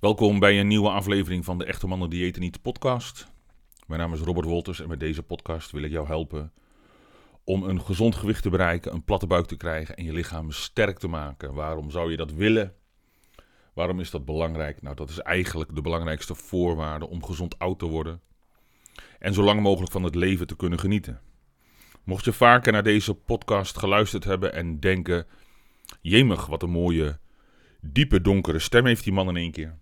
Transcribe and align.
Welkom 0.00 0.38
bij 0.38 0.60
een 0.60 0.66
nieuwe 0.66 0.90
aflevering 0.90 1.44
van 1.44 1.58
de 1.58 1.64
Echte 1.64 1.86
Mannen 1.86 2.10
Diëten 2.10 2.40
Niet 2.40 2.62
podcast. 2.62 3.28
Mijn 3.86 4.00
naam 4.00 4.12
is 4.12 4.20
Robert 4.20 4.46
Wolters 4.46 4.80
en 4.80 4.88
met 4.88 5.00
deze 5.00 5.22
podcast 5.22 5.70
wil 5.70 5.82
ik 5.82 5.90
jou 5.90 6.06
helpen 6.06 6.52
om 7.44 7.62
een 7.62 7.80
gezond 7.80 8.14
gewicht 8.14 8.42
te 8.42 8.50
bereiken, 8.50 8.92
een 8.92 9.04
platte 9.04 9.26
buik 9.26 9.46
te 9.46 9.56
krijgen 9.56 9.96
en 9.96 10.04
je 10.04 10.12
lichaam 10.12 10.50
sterk 10.50 10.98
te 10.98 11.08
maken. 11.08 11.54
Waarom 11.54 11.90
zou 11.90 12.10
je 12.10 12.16
dat 12.16 12.32
willen? 12.32 12.74
Waarom 13.74 14.00
is 14.00 14.10
dat 14.10 14.24
belangrijk? 14.24 14.82
Nou, 14.82 14.96
dat 14.96 15.08
is 15.10 15.18
eigenlijk 15.18 15.74
de 15.74 15.82
belangrijkste 15.82 16.34
voorwaarde 16.34 17.08
om 17.08 17.24
gezond 17.24 17.58
oud 17.58 17.78
te 17.78 17.86
worden 17.86 18.20
en 19.18 19.34
zo 19.34 19.42
lang 19.42 19.60
mogelijk 19.60 19.92
van 19.92 20.02
het 20.02 20.14
leven 20.14 20.46
te 20.46 20.56
kunnen 20.56 20.78
genieten. 20.78 21.20
Mocht 22.04 22.24
je 22.24 22.32
vaker 22.32 22.72
naar 22.72 22.82
deze 22.82 23.14
podcast 23.14 23.78
geluisterd 23.78 24.24
hebben 24.24 24.54
en 24.54 24.80
denken: 24.80 25.26
jemig, 26.00 26.46
wat 26.46 26.62
een 26.62 26.70
mooie, 26.70 27.18
diepe, 27.80 28.20
donkere 28.20 28.58
stem 28.58 28.86
heeft 28.86 29.04
die 29.04 29.12
man 29.12 29.28
in 29.28 29.36
één 29.36 29.52
keer. 29.52 29.78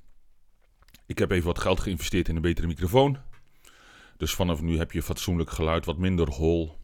Ik 1.07 1.19
heb 1.19 1.31
even 1.31 1.47
wat 1.47 1.59
geld 1.59 1.81
geïnvesteerd 1.81 2.29
in 2.29 2.37
een 2.37 2.43
betere 2.43 2.67
microfoon. 2.67 3.19
Dus 4.17 4.35
vanaf 4.35 4.61
nu 4.61 4.79
heb 4.79 4.93
je 4.93 5.03
fatsoenlijk 5.03 5.51
geluid, 5.51 5.85
wat 5.85 5.99
minder 5.99 6.29
hol. 6.29 6.77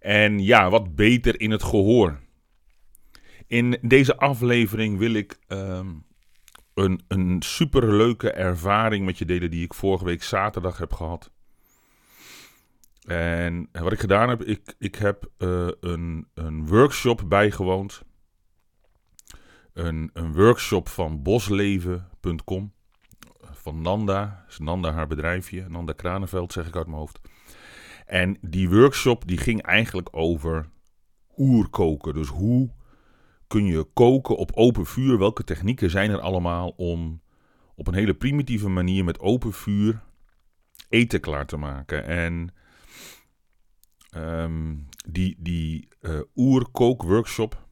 En 0.00 0.38
ja, 0.38 0.70
wat 0.70 0.94
beter 0.94 1.40
in 1.40 1.50
het 1.50 1.62
gehoor. 1.62 2.20
In 3.46 3.78
deze 3.82 4.16
aflevering 4.16 4.98
wil 4.98 5.12
ik 5.12 5.38
ehm, 5.46 5.90
een, 6.74 7.04
een 7.08 7.42
superleuke 7.42 8.30
ervaring 8.30 9.04
met 9.04 9.18
je 9.18 9.24
delen 9.24 9.50
die 9.50 9.64
ik 9.64 9.74
vorige 9.74 10.04
week 10.04 10.22
zaterdag 10.22 10.78
heb 10.78 10.92
gehad. 10.92 11.30
En 13.06 13.68
wat 13.72 13.92
ik 13.92 14.00
gedaan 14.00 14.28
heb, 14.28 14.42
ik, 14.42 14.74
ik 14.78 14.94
heb 14.94 15.30
uh, 15.38 15.68
een, 15.80 16.26
een 16.34 16.66
workshop 16.66 17.22
bijgewoond. 17.28 18.02
Een, 19.72 20.10
een 20.12 20.32
workshop 20.32 20.88
van 20.88 21.22
bosleven.com. 21.22 22.73
Van 23.64 23.80
Nanda. 23.80 24.44
Is 24.48 24.58
Nanda 24.58 24.92
haar 24.92 25.06
bedrijfje. 25.06 25.66
Nanda 25.68 25.92
Kranenveld 25.92 26.52
zeg 26.52 26.66
ik 26.66 26.76
uit 26.76 26.86
mijn 26.86 26.98
hoofd. 26.98 27.20
En 28.06 28.38
die 28.40 28.70
workshop 28.70 29.26
die 29.26 29.38
ging 29.38 29.62
eigenlijk 29.62 30.08
over 30.10 30.68
oerkoken. 31.36 32.14
Dus 32.14 32.28
hoe 32.28 32.70
kun 33.46 33.64
je 33.64 33.84
koken 33.84 34.36
op 34.36 34.52
open 34.54 34.86
vuur? 34.86 35.18
Welke 35.18 35.44
technieken 35.44 35.90
zijn 35.90 36.10
er 36.10 36.20
allemaal 36.20 36.68
om 36.68 37.20
op 37.74 37.86
een 37.86 37.94
hele 37.94 38.14
primitieve 38.14 38.68
manier 38.68 39.04
met 39.04 39.20
open 39.20 39.52
vuur 39.52 40.02
eten 40.88 41.20
klaar 41.20 41.46
te 41.46 41.56
maken? 41.56 42.04
En 42.04 42.54
um, 44.16 44.88
die, 45.08 45.36
die 45.38 45.88
uh, 46.00 46.20
oerkookworkshop 46.34 47.66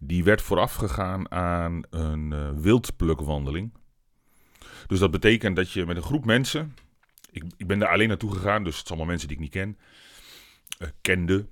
die 0.00 0.24
werd 0.24 0.42
voorafgegaan 0.42 1.30
aan 1.30 1.82
een 1.90 2.30
uh, 2.30 2.50
wildplukwandeling. 2.50 3.82
Dus 4.86 4.98
dat 4.98 5.10
betekent 5.10 5.56
dat 5.56 5.70
je 5.72 5.86
met 5.86 5.96
een 5.96 6.02
groep 6.02 6.24
mensen, 6.24 6.74
ik, 7.30 7.44
ik 7.56 7.66
ben 7.66 7.78
daar 7.78 7.88
alleen 7.88 8.08
naartoe 8.08 8.32
gegaan, 8.32 8.64
dus 8.64 8.76
het 8.76 8.86
zijn 8.86 8.98
allemaal 8.98 9.06
mensen 9.06 9.28
die 9.28 9.36
ik 9.36 9.42
niet 9.42 9.52
ken, 9.52 9.78
uh, 10.78 10.88
kende, 11.00 11.46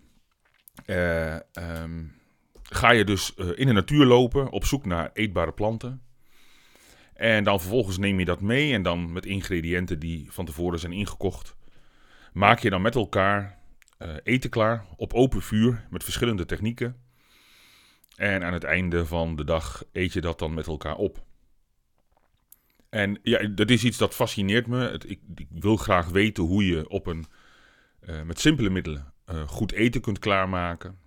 um, 1.55 2.15
ga 2.63 2.93
je 2.93 3.05
dus 3.05 3.35
in 3.35 3.67
de 3.67 3.73
natuur 3.73 4.05
lopen 4.05 4.51
op 4.51 4.65
zoek 4.65 4.85
naar 4.85 5.11
eetbare 5.13 5.53
planten. 5.53 6.03
En 7.15 7.45
dan 7.45 7.61
vervolgens 7.61 7.99
neem 7.99 8.19
je 8.19 8.25
dat 8.25 8.41
mee 8.41 8.73
en 8.73 8.83
dan 8.83 9.13
met 9.13 9.27
ingrediënten 9.27 9.99
die 9.99 10.33
van 10.33 10.45
tevoren 10.45 10.79
zijn 10.79 10.93
ingekocht, 10.93 11.57
maak 12.33 12.59
je 12.59 12.71
dan 12.71 12.83
met 12.83 12.95
elkaar 12.95 13.59
eten 14.23 14.51
klaar 14.51 14.85
op 14.97 15.13
open 15.13 15.43
vuur 15.43 15.87
met 15.91 16.05
verschillende 16.05 16.45
technieken. 16.45 16.97
En 18.17 18.45
aan 18.45 18.53
het 18.53 18.65
einde 18.65 19.07
van 19.07 19.37
de 19.37 19.45
dag 19.45 19.85
eet 19.93 20.13
je 20.13 20.21
dat 20.21 20.39
dan 20.39 20.55
met 20.55 20.67
elkaar 20.67 20.97
op. 20.97 21.25
En 22.93 23.19
ja, 23.23 23.49
dat 23.49 23.71
is 23.71 23.85
iets 23.85 23.99
dat 23.99 24.15
fascineert 24.15 24.67
me. 24.67 25.01
Ik, 25.07 25.21
ik, 25.35 25.47
wil 25.51 25.77
graag 25.77 26.09
weten 26.09 26.45
hoe 26.45 26.67
je 26.67 26.89
op 26.89 27.07
een, 27.07 27.25
uh, 28.09 28.23
met 28.23 28.41
simpele 28.41 28.71
middelen 28.71 29.13
uh, 29.31 29.49
goed 29.49 29.73
eten 29.73 30.01
kunt 30.01 30.19
klaarmaken. 30.19 30.99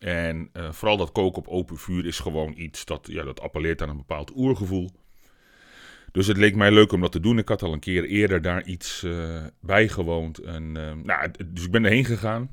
En 0.00 0.50
vooral 0.52 0.96
dat 0.96 1.12
koken 1.12 1.38
op 1.38 1.48
open 1.48 1.78
vuur 1.78 2.06
is 2.06 2.18
gewoon 2.18 2.54
iets 2.56 2.84
dat, 2.84 3.08
ja, 3.10 3.22
dat 3.22 3.40
appelleert 3.40 3.82
aan 3.82 3.88
een 3.88 3.96
bepaald 3.96 4.36
oergevoel. 4.36 4.90
Dus 6.12 6.26
het 6.26 6.36
leek 6.36 6.56
mij 6.56 6.72
leuk 6.72 6.92
om 6.92 7.00
dat 7.00 7.12
te 7.12 7.20
doen. 7.20 7.38
Ik 7.38 7.48
had 7.48 7.62
al 7.62 7.72
een 7.72 7.80
keer 7.80 8.04
eerder 8.04 8.42
daar 8.42 8.64
iets 8.64 9.06
bij 9.60 9.88
gewoond. 9.88 10.38
En, 10.38 10.72
nou, 11.02 11.30
dus 11.46 11.64
ik 11.64 11.70
ben 11.70 11.84
erheen 11.84 12.04
gegaan 12.04 12.50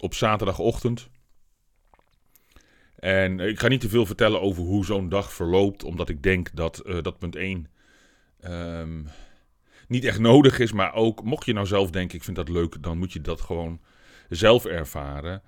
op 0.00 0.14
zaterdagochtend. 0.14 1.08
En 2.96 3.40
ik 3.40 3.60
ga 3.60 3.68
niet 3.68 3.80
te 3.80 3.88
veel 3.88 4.06
vertellen 4.06 4.40
over 4.40 4.62
hoe 4.62 4.84
zo'n 4.84 5.08
dag 5.08 5.32
verloopt, 5.32 5.84
omdat 5.84 6.08
ik 6.08 6.22
denk 6.22 6.50
dat 6.54 6.82
dat 7.02 7.18
punt 7.18 7.36
1 7.36 7.68
um, 8.48 9.08
niet 9.88 10.04
echt 10.04 10.18
nodig 10.18 10.58
is. 10.58 10.72
Maar 10.72 10.94
ook, 10.94 11.22
mocht 11.22 11.46
je 11.46 11.52
nou 11.52 11.66
zelf 11.66 11.90
denken, 11.90 12.16
ik 12.16 12.24
vind 12.24 12.36
dat 12.36 12.48
leuk, 12.48 12.82
dan 12.82 12.98
moet 12.98 13.12
je 13.12 13.20
dat 13.20 13.40
gewoon 13.40 13.80
zelf 14.28 14.64
ervaren. 14.64 15.42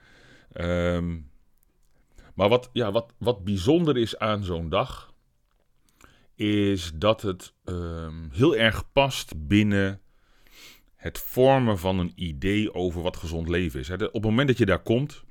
Um, 0.54 1.30
maar 2.34 2.48
wat, 2.48 2.70
ja, 2.72 2.92
wat, 2.92 3.12
wat 3.18 3.44
bijzonder 3.44 3.96
is 3.96 4.18
aan 4.18 4.44
zo'n 4.44 4.68
dag, 4.68 5.14
is 6.34 6.92
dat 6.94 7.22
het 7.22 7.52
um, 7.64 8.28
heel 8.32 8.56
erg 8.56 8.92
past 8.92 9.46
binnen 9.46 10.00
het 10.94 11.18
vormen 11.18 11.78
van 11.78 11.98
een 11.98 12.12
idee 12.14 12.74
over 12.74 13.02
wat 13.02 13.16
gezond 13.16 13.48
leven 13.48 13.80
is. 13.80 13.90
Op 13.90 14.00
het 14.00 14.22
moment 14.22 14.48
dat 14.48 14.58
je 14.58 14.66
daar 14.66 14.82
komt 14.82 15.24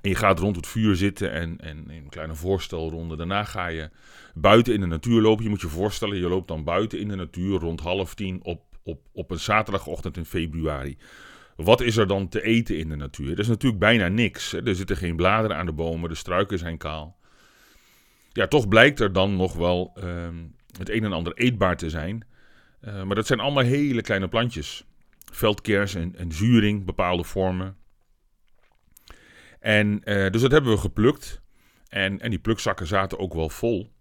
en 0.00 0.08
je 0.08 0.14
gaat 0.14 0.38
rond 0.38 0.56
het 0.56 0.66
vuur 0.66 0.96
zitten 0.96 1.32
en, 1.32 1.58
en 1.60 1.90
een 1.90 2.08
kleine 2.08 2.34
voorstelronde, 2.34 3.16
daarna 3.16 3.44
ga 3.44 3.66
je 3.66 3.90
buiten 4.34 4.74
in 4.74 4.80
de 4.80 4.86
natuur 4.86 5.20
lopen. 5.20 5.44
Je 5.44 5.50
moet 5.50 5.60
je 5.60 5.68
voorstellen, 5.68 6.16
je 6.16 6.28
loopt 6.28 6.48
dan 6.48 6.64
buiten 6.64 6.98
in 6.98 7.08
de 7.08 7.16
natuur 7.16 7.58
rond 7.58 7.80
half 7.80 8.14
tien 8.14 8.40
op, 8.42 8.62
op, 8.82 9.00
op 9.12 9.30
een 9.30 9.38
zaterdagochtend 9.38 10.16
in 10.16 10.24
februari. 10.24 10.96
Wat 11.56 11.80
is 11.80 11.96
er 11.96 12.06
dan 12.06 12.28
te 12.28 12.42
eten 12.42 12.78
in 12.78 12.88
de 12.88 12.96
natuur? 12.96 13.32
Er 13.32 13.38
is 13.38 13.48
natuurlijk 13.48 13.80
bijna 13.80 14.08
niks. 14.08 14.52
Er 14.52 14.74
zitten 14.74 14.96
geen 14.96 15.16
bladeren 15.16 15.56
aan 15.56 15.66
de 15.66 15.72
bomen, 15.72 16.08
de 16.08 16.14
struiken 16.14 16.58
zijn 16.58 16.78
kaal 16.78 17.18
ja, 18.38 18.46
toch 18.46 18.68
blijkt 18.68 19.00
er 19.00 19.12
dan 19.12 19.36
nog 19.36 19.54
wel 19.54 19.92
uh, 20.04 20.28
het 20.78 20.90
een 20.90 21.04
en 21.04 21.12
ander 21.12 21.32
eetbaar 21.34 21.76
te 21.76 21.90
zijn. 21.90 22.26
Uh, 22.84 23.02
maar 23.02 23.14
dat 23.14 23.26
zijn 23.26 23.40
allemaal 23.40 23.64
hele 23.64 24.02
kleine 24.02 24.28
plantjes. 24.28 24.84
Veldkers 25.32 25.94
en, 25.94 26.16
en 26.16 26.32
zuring, 26.32 26.84
bepaalde 26.84 27.24
vormen. 27.24 27.76
En 29.60 30.00
uh, 30.04 30.30
dus 30.30 30.42
dat 30.42 30.50
hebben 30.50 30.72
we 30.72 30.78
geplukt. 30.78 31.40
En, 31.88 32.20
en 32.20 32.30
die 32.30 32.38
plukzakken 32.38 32.86
zaten 32.86 33.18
ook 33.18 33.34
wel 33.34 33.48
vol. 33.48 33.92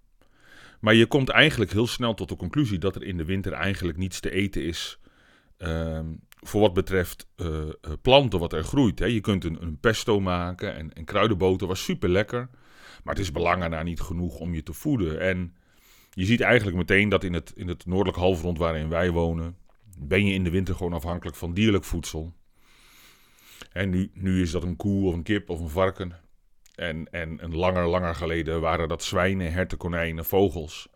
Maar 0.80 0.94
je 0.94 1.06
komt 1.06 1.30
eigenlijk 1.30 1.72
heel 1.72 1.88
snel 1.88 2.14
tot 2.14 2.30
de 2.30 2.36
conclusie 2.36 2.78
dat 2.78 2.96
er 2.96 3.04
in 3.04 3.18
de 3.18 3.26
winter 3.26 3.54
eigenlijk 3.54 3.98
niets 3.98 4.20
te 4.20 4.32
eten 4.32 4.64
is. 4.64 5.00
Uh, 5.58 6.00
voor 6.42 6.62
wat 6.62 6.74
betreft 6.74 7.28
uh, 7.38 7.64
planten, 8.02 8.40
wat 8.40 8.54
er 8.54 8.64
groeit. 8.64 9.00
Hè. 9.00 9.06
Je 9.06 9.22
kunt 9.22 9.44
een, 9.44 9.62
een 9.62 9.80
pesto 9.80 10.20
maken 10.20 10.76
en, 10.76 10.94
en 10.94 11.06
kruidenboter 11.06 11.68
was 11.68 11.84
super 11.84 12.10
lekker. 12.10 12.50
Maar 13.04 13.16
het 13.16 13.24
is 13.24 13.32
belangen 13.32 13.72
daar 13.72 13.84
niet 13.84 14.02
genoeg 14.02 14.40
om 14.40 14.54
je 14.54 14.64
te 14.64 14.74
voeden. 14.74 15.20
En 15.20 15.56
je 16.12 16.26
ziet 16.26 16.42
eigenlijk 16.42 16.78
meteen 16.78 17.10
dat 17.10 17.24
in 17.24 17.34
het, 17.34 17.52
in 17.56 17.68
het 17.68 17.86
noordelijk 17.86 18.18
halfrond 18.18 18.58
waarin 18.58 18.90
wij 18.90 19.12
wonen, 19.12 19.58
ben 19.98 20.26
je 20.26 20.34
in 20.34 20.44
de 20.44 20.50
winter 20.50 20.76
gewoon 20.76 20.94
afhankelijk 20.94 21.38
van 21.38 21.54
dierlijk 21.54 21.84
voedsel. 21.84 22.34
En 23.72 23.90
nu, 23.90 24.10
nu 24.14 24.42
is 24.42 24.52
dat 24.52 24.64
een 24.64 24.76
koe 24.76 25.08
of 25.08 25.14
een 25.14 25.24
kip 25.24 25.50
of 25.50 25.60
een 25.60 25.70
varken. 25.70 26.14
En, 26.76 27.12
en, 27.12 27.40
en 27.40 27.56
langer, 27.56 27.88
langer 27.88 28.16
geleden 28.16 28.62
waren 28.62 28.88
dat 28.88 29.04
zwijnen, 29.04 29.52
herten, 29.52 29.78
konijnen, 29.78 30.26
vogels. 30.26 30.90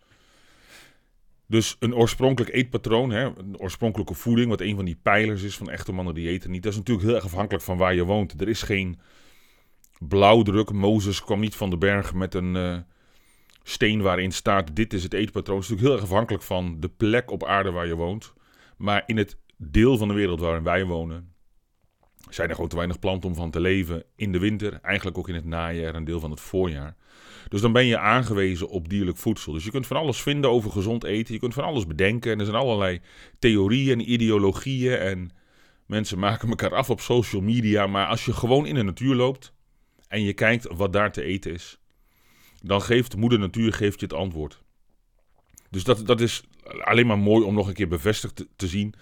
Dus 1.48 1.76
een 1.80 1.96
oorspronkelijk 1.96 2.54
eetpatroon, 2.54 3.10
hè, 3.10 3.24
een 3.38 3.60
oorspronkelijke 3.60 4.14
voeding, 4.14 4.50
wat 4.50 4.62
een 4.62 4.76
van 4.76 4.86
die 4.86 5.00
pijlers 5.02 5.44
is 5.44 5.58
van 5.58 5.70
echte 5.70 5.92
mannen 5.92 6.14
die 6.14 6.30
eten 6.30 6.52
niet, 6.52 6.64
dat 6.64 6.72
is 6.72 6.78
natuurlijk 6.78 7.06
heel 7.06 7.16
erg 7.16 7.26
afhankelijk 7.26 7.64
van 7.64 7.78
waar 7.78 7.96
je 7.96 8.04
woont. 8.04 8.42
Er 8.42 8.50
is 8.50 8.62
geen 8.62 9.00
blauwdruk. 10.08 10.72
Mozes 10.72 11.24
kwam 11.24 11.40
niet 11.40 11.56
van 11.56 11.70
de 11.70 11.78
berg 11.78 12.14
met 12.14 12.34
een 12.34 12.56
uh, 12.56 12.78
steen 13.64 14.02
waarin 14.02 14.32
staat: 14.32 14.76
dit 14.76 14.94
is 14.94 15.04
het 15.04 15.14
eetpatroon. 15.14 15.56
Het 15.56 15.66
is 15.66 15.70
natuurlijk 15.70 15.96
heel 15.96 16.08
erg 16.08 16.12
afhankelijk 16.12 16.44
van 16.44 16.80
de 16.80 16.90
plek 16.90 17.32
op 17.32 17.44
aarde 17.44 17.72
waar 17.72 17.88
je 17.88 17.96
woont. 17.96 18.34
Maar 18.78 19.04
in 19.06 19.18
het 19.18 19.38
deel 19.58 19.98
van 19.98 20.08
de 20.08 20.14
wereld 20.14 20.40
waarin 20.40 20.64
wij 20.64 20.86
wonen, 20.86 21.31
zijn 22.30 22.50
er 22.50 22.56
gewoon 22.56 22.70
te 22.70 22.76
weinig 22.76 23.00
planten 23.00 23.30
om 23.30 23.36
van 23.36 23.52
te 23.52 23.60
leven 23.60 24.04
in 24.16 24.32
de 24.32 24.40
winter. 24.40 24.80
Eigenlijk 24.82 25.18
ook 25.18 25.30
in 25.30 25.36
het 25.36 25.46
najaar 25.46 25.96
en 25.96 26.04
deel 26.04 26.20
van 26.20 26.32
het 26.32 26.40
voorjaar. 26.40 26.96
Dus 27.50 27.62
dan 27.62 27.72
ben 27.72 27.86
je 27.86 27.98
aangewezen 27.98 28.70
op 28.70 28.90
dierlijk 28.90 29.18
voedsel. 29.18 29.54
Dus 29.54 29.64
je 29.64 29.72
kunt 29.72 29.88
van 29.88 29.98
alles 29.98 30.22
vinden 30.22 30.50
over 30.50 30.72
gezond 30.72 31.04
eten. 31.04 31.34
Je 31.34 31.40
kunt 31.40 31.54
van 31.54 31.64
alles 31.64 31.88
bedenken. 31.88 32.32
En 32.32 32.40
er 32.40 32.46
zijn 32.46 32.58
allerlei 32.58 33.02
theorieën 33.40 34.00
en 34.00 34.12
ideologieën. 34.12 34.98
En 34.98 35.32
mensen 35.86 36.20
maken 36.20 36.50
elkaar 36.50 36.76
af 36.76 36.90
op 36.90 37.02
social 37.02 37.42
media. 37.42 37.88
Maar 37.88 38.08
als 38.08 38.26
je 38.26 38.34
gewoon 38.34 38.66
in 38.66 38.76
de 38.76 38.84
natuur 38.84 39.16
loopt 39.16 39.54
en 40.08 40.24
je 40.24 40.34
kijkt 40.34 40.68
wat 40.72 40.94
daar 40.94 41.12
te 41.12 41.24
eten 41.24 41.52
is, 41.54 41.80
dan 42.64 42.82
geeft 42.82 43.16
moeder 43.16 43.40
natuur 43.40 43.74
geeft 43.74 44.00
je 44.00 44.06
het 44.06 44.16
antwoord. 44.16 44.62
Dus 45.70 45.84
dat, 45.84 46.08
dat 46.08 46.22
is 46.22 46.44
alleen 46.80 47.08
maar 47.08 47.20
mooi 47.20 47.44
om 47.44 47.54
nog 47.54 47.68
een 47.68 47.74
keer 47.74 47.88
bevestigd 47.88 48.46
te 48.56 48.68
zien. 48.68 48.94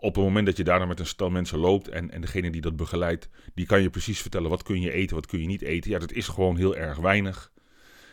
Op 0.00 0.14
het 0.14 0.24
moment 0.24 0.46
dat 0.46 0.56
je 0.56 0.64
daar 0.64 0.86
met 0.86 1.00
een 1.00 1.06
stel 1.06 1.30
mensen 1.30 1.58
loopt 1.58 1.88
en, 1.88 2.10
en 2.10 2.20
degene 2.20 2.50
die 2.50 2.60
dat 2.60 2.76
begeleidt, 2.76 3.28
die 3.54 3.66
kan 3.66 3.82
je 3.82 3.90
precies 3.90 4.20
vertellen 4.20 4.50
wat 4.50 4.62
kun 4.62 4.80
je 4.80 4.92
eten, 4.92 5.16
wat 5.16 5.26
kun 5.26 5.40
je 5.40 5.46
niet 5.46 5.62
eten. 5.62 5.90
Ja, 5.90 5.98
dat 5.98 6.12
is 6.12 6.28
gewoon 6.28 6.56
heel 6.56 6.76
erg 6.76 6.98
weinig. 6.98 7.52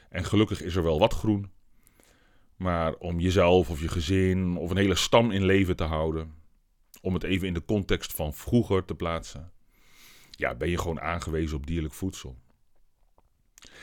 En 0.09 0.25
gelukkig 0.25 0.61
is 0.61 0.75
er 0.75 0.83
wel 0.83 0.99
wat 0.99 1.13
groen. 1.13 1.51
maar 2.55 2.93
om 2.95 3.19
jezelf 3.19 3.69
of 3.69 3.81
je 3.81 3.87
gezin 3.87 4.57
of 4.57 4.69
een 4.69 4.77
hele 4.77 4.95
stam 4.95 5.31
in 5.31 5.45
leven 5.45 5.75
te 5.75 5.83
houden. 5.83 6.33
Om 7.01 7.13
het 7.13 7.23
even 7.23 7.47
in 7.47 7.53
de 7.53 7.65
context 7.65 8.13
van 8.13 8.33
vroeger 8.33 8.85
te 8.85 8.95
plaatsen. 8.95 9.51
Ja, 10.31 10.55
ben 10.55 10.69
je 10.69 10.77
gewoon 10.77 11.01
aangewezen 11.01 11.57
op 11.57 11.67
dierlijk 11.67 11.93
voedsel. 11.93 12.37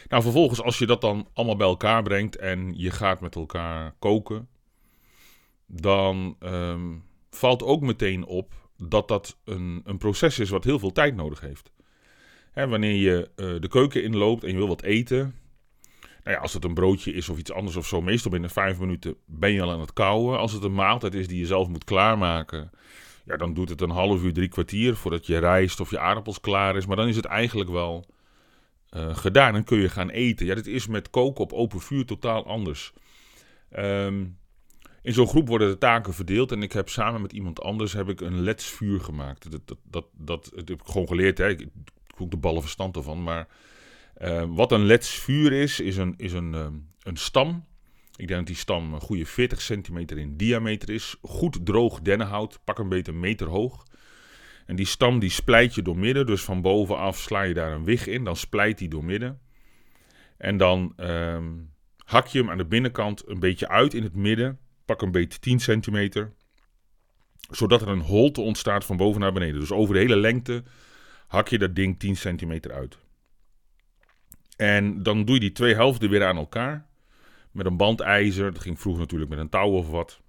Nou, 0.09 0.23
vervolgens, 0.23 0.63
als 0.63 0.79
je 0.79 0.87
dat 0.87 1.01
dan 1.01 1.29
allemaal 1.33 1.57
bij 1.57 1.67
elkaar 1.67 2.03
brengt 2.03 2.37
en 2.37 2.73
je 2.77 2.91
gaat 2.91 3.21
met 3.21 3.35
elkaar 3.35 3.95
koken, 3.99 4.49
dan 5.67 6.37
ehm, 6.39 6.95
valt 7.37 7.63
ook 7.63 7.81
meteen 7.81 8.25
op 8.25 8.53
dat 8.77 9.09
dat 9.09 9.37
een, 9.45 9.81
een 9.85 9.99
proces 9.99 10.39
is 10.39 10.51
wat 10.51 10.65
heel 10.65 10.79
veel 10.79 10.93
tijd 10.93 11.15
nodig 11.15 11.41
heeft. 11.41 11.71
Hè, 12.53 12.69
wanneer 12.69 12.95
je 12.95 13.31
uh, 13.37 13.61
de 13.61 13.69
keuken 13.69 14.03
inloopt 14.03 14.45
en 14.45 14.51
je 14.51 14.57
wil 14.57 14.69
wat 14.69 14.83
eten, 14.83 15.35
nou 16.25 16.37
ja, 16.37 16.43
als 16.43 16.53
het 16.53 16.65
een 16.65 16.75
broodje 16.75 17.13
is 17.13 17.29
of 17.29 17.39
iets 17.39 17.53
anders 17.53 17.77
of 17.77 17.87
zo, 17.87 18.01
meestal 18.01 18.31
binnen 18.31 18.51
vijf 18.51 18.79
minuten 18.79 19.17
ben 19.27 19.53
je 19.53 19.63
al 19.63 19.71
aan 19.71 19.81
het 19.81 19.93
kouwen. 19.93 20.39
Als 20.39 20.53
het 20.53 20.63
een 20.63 20.75
maaltijd 20.75 21.15
is 21.15 21.29
die 21.29 21.39
je 21.39 21.47
zelf 21.47 21.69
moet 21.69 21.85
klaarmaken, 21.85 22.71
ja, 23.25 23.37
dan 23.37 23.55
doet 23.55 23.69
het 23.69 23.81
een 23.81 23.91
half 23.91 24.23
uur, 24.23 24.33
drie 24.33 24.49
kwartier 24.49 24.97
voordat 24.97 25.27
je 25.27 25.39
rijst 25.39 25.81
of 25.81 25.91
je 25.91 25.99
aardappels 25.99 26.41
klaar 26.41 26.77
is. 26.77 26.87
Maar 26.87 26.97
dan 26.97 27.09
is 27.09 27.17
het 27.17 27.25
eigenlijk 27.25 27.71
wel 27.71 28.07
uh, 28.91 29.17
gedaan 29.17 29.55
en 29.55 29.65
kun 29.65 29.79
je 29.79 29.89
gaan 29.89 30.11
eten. 30.11 30.47
Ja, 30.47 30.55
dit 30.55 30.67
is 30.67 30.87
met 30.87 31.11
koken 31.11 31.45
op 31.45 31.53
open 31.53 31.81
vuur 31.81 32.05
totaal 32.05 32.47
anders. 32.47 32.93
Um, 33.77 34.39
in 35.03 35.13
zo'n 35.13 35.29
groep 35.29 35.49
worden 35.49 35.69
de 35.69 35.79
taken 35.79 36.15
verdeeld 36.15 36.53
en 36.53 36.63
ik 36.63 36.73
heb 36.73 36.89
samen 36.89 37.23
met 37.23 37.33
iemand 37.33 37.61
anders 37.61 37.93
heb 37.93 38.09
ik 38.09 38.21
een 38.21 38.41
letsvuur 38.41 39.01
gemaakt. 39.01 39.51
Dat, 39.51 39.61
dat, 39.65 39.79
dat, 39.85 40.07
dat, 40.17 40.51
dat 40.55 40.69
heb 40.69 40.81
ik 40.81 40.87
gewoon 40.87 41.09
geleerd, 41.09 41.39
hè. 41.39 41.49
ik, 41.49 41.59
heb 42.17 42.31
de 42.31 42.37
ballen 42.37 42.63
verstand 42.63 42.97
ervan, 42.97 43.23
maar 43.23 43.49
uh, 44.23 44.45
wat 44.49 44.73
een 44.73 44.85
letsvuur 44.85 45.53
is, 45.53 45.81
is 45.81 45.97
een, 45.97 46.15
is 46.17 46.33
een, 46.33 46.53
uh, 46.53 46.67
een 47.03 47.17
stam. 47.17 47.65
Ik 48.17 48.27
denk 48.27 48.39
dat 48.39 48.47
die 48.47 48.57
stam 48.57 48.95
een 48.95 49.01
goede 49.01 49.27
40 49.27 49.61
centimeter 49.61 50.19
in 50.19 50.37
diameter 50.37 50.91
is. 50.91 51.17
Goed 51.23 51.67
droog 51.67 52.01
dennenhout, 52.01 52.61
pak 52.65 52.79
een 52.79 52.89
beetje 52.89 53.13
een 53.13 53.21
meter 53.21 53.49
hoog. 53.49 53.85
En 54.67 54.77
die 54.77 54.87
stam 54.87 55.19
die 55.19 55.31
splijt 55.31 55.75
je 55.75 55.83
door 55.83 55.99
midden, 55.99 56.27
dus 56.27 56.43
van 56.43 56.63
bovenaf 56.63 57.19
sla 57.19 57.43
je 57.43 57.55
daar 57.55 57.73
een 57.73 57.85
wig 57.85 58.07
in, 58.07 58.25
dan 58.25 58.37
splijt 58.37 58.79
die 58.79 58.89
door 58.89 59.05
midden. 59.05 59.41
En 60.37 60.57
dan 60.57 60.93
uh, 60.97 61.39
hak 62.05 62.27
je 62.27 62.39
hem 62.39 62.51
aan 62.51 62.59
de 62.59 62.65
binnenkant 62.65 63.29
een 63.29 63.41
beetje 63.41 63.69
uit 63.69 63.95
in 63.95 64.03
het 64.03 64.15
midden, 64.15 64.59
pak 64.93 65.03
een 65.03 65.13
beetje 65.13 65.39
10 65.39 65.61
centimeter, 65.61 66.33
zodat 67.51 67.83
er 67.83 67.89
een 67.89 68.01
holte 68.01 68.41
ontstaat 68.41 68.85
van 68.85 68.97
boven 68.97 69.21
naar 69.21 69.33
beneden. 69.33 69.61
Dus 69.61 69.73
over 69.73 69.95
de 69.95 70.01
hele 70.01 70.17
lengte 70.17 70.63
hak 71.27 71.49
je 71.49 71.59
dat 71.59 71.75
ding 71.75 71.99
10 71.99 72.17
centimeter 72.17 72.73
uit. 72.73 72.99
En 74.57 75.03
dan 75.03 75.25
doe 75.25 75.35
je 75.35 75.41
die 75.41 75.53
twee 75.53 75.75
helften 75.75 76.11
weer 76.11 76.25
aan 76.25 76.37
elkaar. 76.37 76.87
Met 77.51 77.67
een 77.67 77.77
bandijzer. 77.77 78.53
Dat 78.53 78.63
ging 78.63 78.81
vroeger 78.81 79.03
natuurlijk 79.03 79.31
met 79.31 79.39
een 79.39 79.49
touw 79.49 79.71
of 79.71 79.91
wat. 79.91 80.21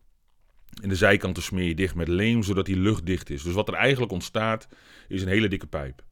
En 0.82 0.90
de 0.90 0.96
zijkanten 0.96 1.44
smeer 1.44 1.68
je 1.68 1.76
dicht 1.76 1.96
met 1.96 2.08
leem, 2.08 2.44
zodat 2.44 2.66
die 2.66 2.80
luchtdicht 2.80 3.30
is. 3.30 3.44
Dus 3.44 3.54
wat 3.54 3.68
er 3.68 3.74
eigenlijk 3.74 4.12
ontstaat, 4.12 4.68
is 5.08 5.22
een 5.22 5.28
hele 5.28 5.48
dikke 5.48 5.68
pijp. 5.68 6.04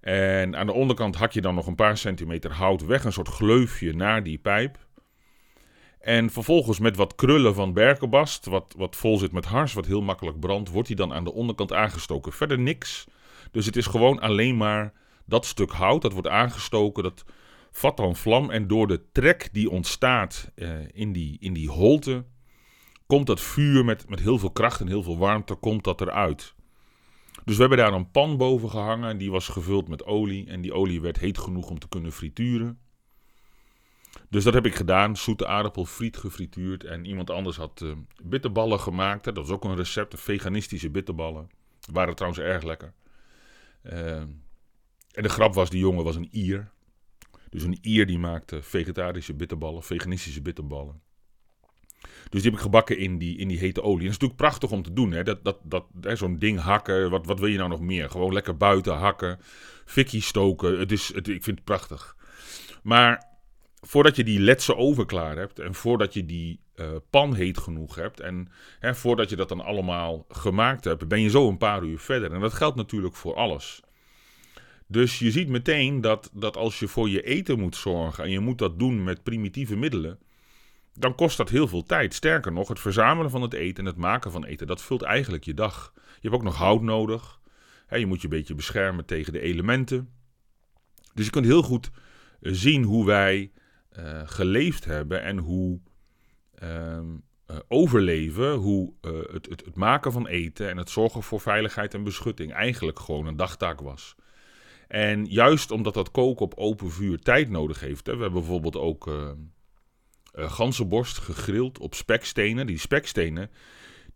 En 0.00 0.56
aan 0.56 0.66
de 0.66 0.72
onderkant 0.72 1.16
hak 1.16 1.32
je 1.32 1.40
dan 1.40 1.54
nog 1.54 1.66
een 1.66 1.74
paar 1.74 1.96
centimeter 1.96 2.52
hout 2.52 2.84
weg, 2.84 3.04
een 3.04 3.12
soort 3.12 3.28
gleufje 3.28 3.92
naar 3.92 4.22
die 4.22 4.38
pijp. 4.38 4.86
En 6.08 6.30
vervolgens 6.30 6.78
met 6.78 6.96
wat 6.96 7.14
krullen 7.14 7.54
van 7.54 7.72
berkenbast, 7.72 8.46
wat, 8.46 8.74
wat 8.76 8.96
vol 8.96 9.18
zit 9.18 9.32
met 9.32 9.44
hars, 9.44 9.72
wat 9.72 9.86
heel 9.86 10.02
makkelijk 10.02 10.40
brandt, 10.40 10.70
wordt 10.70 10.88
die 10.88 10.96
dan 10.96 11.12
aan 11.12 11.24
de 11.24 11.32
onderkant 11.32 11.72
aangestoken. 11.72 12.32
Verder 12.32 12.58
niks. 12.58 13.06
Dus 13.50 13.66
het 13.66 13.76
is 13.76 13.86
gewoon 13.86 14.20
alleen 14.20 14.56
maar 14.56 14.92
dat 15.24 15.46
stuk 15.46 15.70
hout, 15.70 16.02
dat 16.02 16.12
wordt 16.12 16.28
aangestoken, 16.28 17.02
dat 17.02 17.24
vat 17.70 17.96
dan 17.96 18.16
vlam. 18.16 18.50
En 18.50 18.66
door 18.66 18.86
de 18.86 19.02
trek 19.12 19.48
die 19.52 19.70
ontstaat 19.70 20.50
uh, 20.54 20.70
in, 20.92 21.12
die, 21.12 21.36
in 21.40 21.52
die 21.52 21.70
holte, 21.70 22.24
komt 23.06 23.26
dat 23.26 23.40
vuur 23.40 23.84
met, 23.84 24.08
met 24.08 24.20
heel 24.20 24.38
veel 24.38 24.50
kracht 24.50 24.80
en 24.80 24.88
heel 24.88 25.02
veel 25.02 25.18
warmte, 25.18 25.54
komt 25.54 25.84
dat 25.84 26.00
eruit. 26.00 26.54
Dus 27.44 27.54
we 27.54 27.60
hebben 27.60 27.78
daar 27.78 27.92
een 27.92 28.10
pan 28.10 28.36
boven 28.36 28.70
gehangen 28.70 29.10
en 29.10 29.18
die 29.18 29.30
was 29.30 29.48
gevuld 29.48 29.88
met 29.88 30.04
olie. 30.04 30.46
En 30.46 30.60
die 30.60 30.72
olie 30.72 31.00
werd 31.00 31.18
heet 31.18 31.38
genoeg 31.38 31.70
om 31.70 31.78
te 31.78 31.88
kunnen 31.88 32.12
frituren. 32.12 32.78
Dus 34.30 34.44
dat 34.44 34.54
heb 34.54 34.66
ik 34.66 34.74
gedaan, 34.74 35.16
zoete 35.16 35.46
aardappel 35.46 35.84
friet 35.84 36.16
gefrituurd. 36.16 36.84
En 36.84 37.04
iemand 37.04 37.30
anders 37.30 37.56
had 37.56 37.80
uh, 37.80 37.92
bitterballen 38.22 38.80
gemaakt. 38.80 39.24
Dat 39.24 39.36
was 39.36 39.50
ook 39.50 39.64
een 39.64 39.76
recept, 39.76 40.20
veganistische 40.20 40.90
bitterballen. 40.90 41.50
Waren 41.92 42.14
trouwens 42.14 42.42
erg 42.42 42.62
lekker. 42.62 42.92
Uh, 43.82 44.16
en 45.12 45.22
de 45.22 45.28
grap 45.28 45.54
was, 45.54 45.70
die 45.70 45.80
jongen 45.80 46.04
was 46.04 46.16
een 46.16 46.28
Ier. 46.30 46.70
Dus 47.50 47.62
een 47.62 47.78
Ier 47.80 48.06
die 48.06 48.18
maakte 48.18 48.62
vegetarische 48.62 49.34
bitterballen, 49.34 49.82
veganistische 49.82 50.42
bitterballen. 50.42 51.00
Dus 52.28 52.42
die 52.42 52.50
heb 52.50 52.52
ik 52.52 52.66
gebakken 52.66 52.98
in 52.98 53.18
die, 53.18 53.38
in 53.38 53.48
die 53.48 53.58
hete 53.58 53.82
olie. 53.82 53.98
En 53.98 54.04
dat 54.04 54.10
is 54.10 54.18
natuurlijk 54.18 54.40
prachtig 54.40 54.70
om 54.70 54.82
te 54.82 54.92
doen. 54.92 55.12
Hè? 55.12 55.22
Dat, 55.22 55.44
dat, 55.44 55.58
dat, 55.64 55.86
zo'n 56.18 56.38
ding 56.38 56.60
hakken, 56.60 57.10
wat, 57.10 57.26
wat 57.26 57.38
wil 57.38 57.48
je 57.48 57.56
nou 57.56 57.68
nog 57.68 57.80
meer? 57.80 58.10
Gewoon 58.10 58.32
lekker 58.32 58.56
buiten 58.56 58.94
hakken, 58.94 59.38
fikkie 59.84 60.22
stoken. 60.22 60.78
Het 60.78 60.92
is, 60.92 61.14
het, 61.14 61.28
ik 61.28 61.44
vind 61.44 61.56
het 61.56 61.64
prachtig. 61.64 62.16
Maar 62.82 63.27
voordat 63.80 64.16
je 64.16 64.24
die 64.24 64.40
letse 64.40 64.76
oven 64.76 65.06
klaar 65.06 65.36
hebt 65.36 65.58
en 65.58 65.74
voordat 65.74 66.14
je 66.14 66.26
die 66.26 66.60
uh, 66.74 66.86
pan 67.10 67.34
heet 67.34 67.58
genoeg 67.58 67.94
hebt 67.94 68.20
en 68.20 68.48
hè, 68.78 68.94
voordat 68.94 69.30
je 69.30 69.36
dat 69.36 69.48
dan 69.48 69.60
allemaal 69.60 70.24
gemaakt 70.28 70.84
hebt, 70.84 71.08
ben 71.08 71.20
je 71.20 71.30
zo 71.30 71.48
een 71.48 71.58
paar 71.58 71.82
uur 71.82 71.98
verder. 71.98 72.32
En 72.32 72.40
dat 72.40 72.54
geldt 72.54 72.76
natuurlijk 72.76 73.16
voor 73.16 73.34
alles. 73.34 73.82
Dus 74.86 75.18
je 75.18 75.30
ziet 75.30 75.48
meteen 75.48 76.00
dat, 76.00 76.30
dat 76.32 76.56
als 76.56 76.78
je 76.78 76.88
voor 76.88 77.08
je 77.08 77.22
eten 77.22 77.60
moet 77.60 77.76
zorgen 77.76 78.24
en 78.24 78.30
je 78.30 78.40
moet 78.40 78.58
dat 78.58 78.78
doen 78.78 79.04
met 79.04 79.22
primitieve 79.22 79.76
middelen, 79.76 80.18
dan 80.94 81.14
kost 81.14 81.36
dat 81.36 81.48
heel 81.48 81.68
veel 81.68 81.82
tijd. 81.82 82.14
Sterker 82.14 82.52
nog, 82.52 82.68
het 82.68 82.80
verzamelen 82.80 83.30
van 83.30 83.42
het 83.42 83.52
eten 83.52 83.84
en 83.84 83.90
het 83.90 84.00
maken 84.00 84.30
van 84.30 84.44
eten, 84.44 84.66
dat 84.66 84.82
vult 84.82 85.02
eigenlijk 85.02 85.44
je 85.44 85.54
dag. 85.54 85.92
Je 85.94 86.02
hebt 86.20 86.34
ook 86.34 86.42
nog 86.42 86.56
hout 86.56 86.82
nodig. 86.82 87.40
je 87.90 88.06
moet 88.06 88.20
je 88.20 88.28
een 88.28 88.36
beetje 88.36 88.54
beschermen 88.54 89.04
tegen 89.04 89.32
de 89.32 89.40
elementen. 89.40 90.08
Dus 91.14 91.24
je 91.24 91.30
kunt 91.30 91.46
heel 91.46 91.62
goed 91.62 91.90
eh, 92.40 92.52
zien 92.52 92.82
hoe 92.82 93.06
wij 93.06 93.50
uh, 93.98 94.20
geleefd 94.24 94.84
hebben 94.84 95.22
en 95.22 95.38
hoe 95.38 95.80
uh, 96.62 96.98
uh, 97.50 97.56
overleven, 97.68 98.54
hoe 98.54 98.92
het, 99.32 99.48
het, 99.48 99.64
het 99.64 99.74
maken 99.74 100.12
van 100.12 100.26
eten 100.26 100.70
en 100.70 100.76
het 100.76 100.90
zorgen 100.90 101.22
voor 101.22 101.40
veiligheid 101.40 101.94
en 101.94 102.04
beschutting 102.04 102.52
eigenlijk 102.52 102.98
gewoon 102.98 103.26
een 103.26 103.36
dagtaak 103.36 103.80
was. 103.80 104.14
En 104.88 105.26
juist 105.26 105.70
omdat 105.70 105.94
dat 105.94 106.10
koken 106.10 106.44
op 106.44 106.54
open 106.54 106.90
vuur 106.90 107.18
tijd 107.18 107.50
nodig 107.50 107.80
heeft. 107.80 108.06
Hè, 108.06 108.16
we 108.16 108.22
hebben 108.22 108.40
bijvoorbeeld 108.40 108.76
ook 108.76 109.06
uh, 109.06 109.30
ganzenborst 110.32 111.18
gegrild 111.18 111.78
op 111.78 111.94
spekstenen. 111.94 112.66
Die 112.66 112.78
spekstenen 112.78 113.50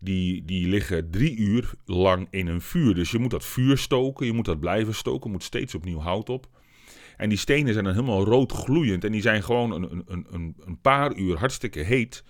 die, 0.03 0.45
die 0.45 0.67
liggen 0.67 1.11
drie 1.11 1.37
uur 1.37 1.73
lang 1.85 2.27
in 2.29 2.47
een 2.47 2.61
vuur. 2.61 2.95
Dus 2.95 3.11
je 3.11 3.19
moet 3.19 3.31
dat 3.31 3.45
vuur 3.45 3.77
stoken, 3.77 4.25
je 4.25 4.33
moet 4.33 4.45
dat 4.45 4.59
blijven 4.59 4.95
stoken, 4.95 5.31
moet 5.31 5.43
steeds 5.43 5.75
opnieuw 5.75 5.99
hout 5.99 6.29
op. 6.29 6.47
En 7.17 7.29
die 7.29 7.37
stenen 7.37 7.73
zijn 7.73 7.85
dan 7.85 7.93
helemaal 7.93 8.23
rood 8.23 8.51
gloeiend 8.51 9.03
en 9.03 9.11
die 9.11 9.21
zijn 9.21 9.43
gewoon 9.43 9.71
een, 9.71 10.03
een, 10.07 10.25
een, 10.29 10.55
een 10.59 10.81
paar 10.81 11.15
uur 11.15 11.37
hartstikke 11.37 11.79
heet. 11.79 12.23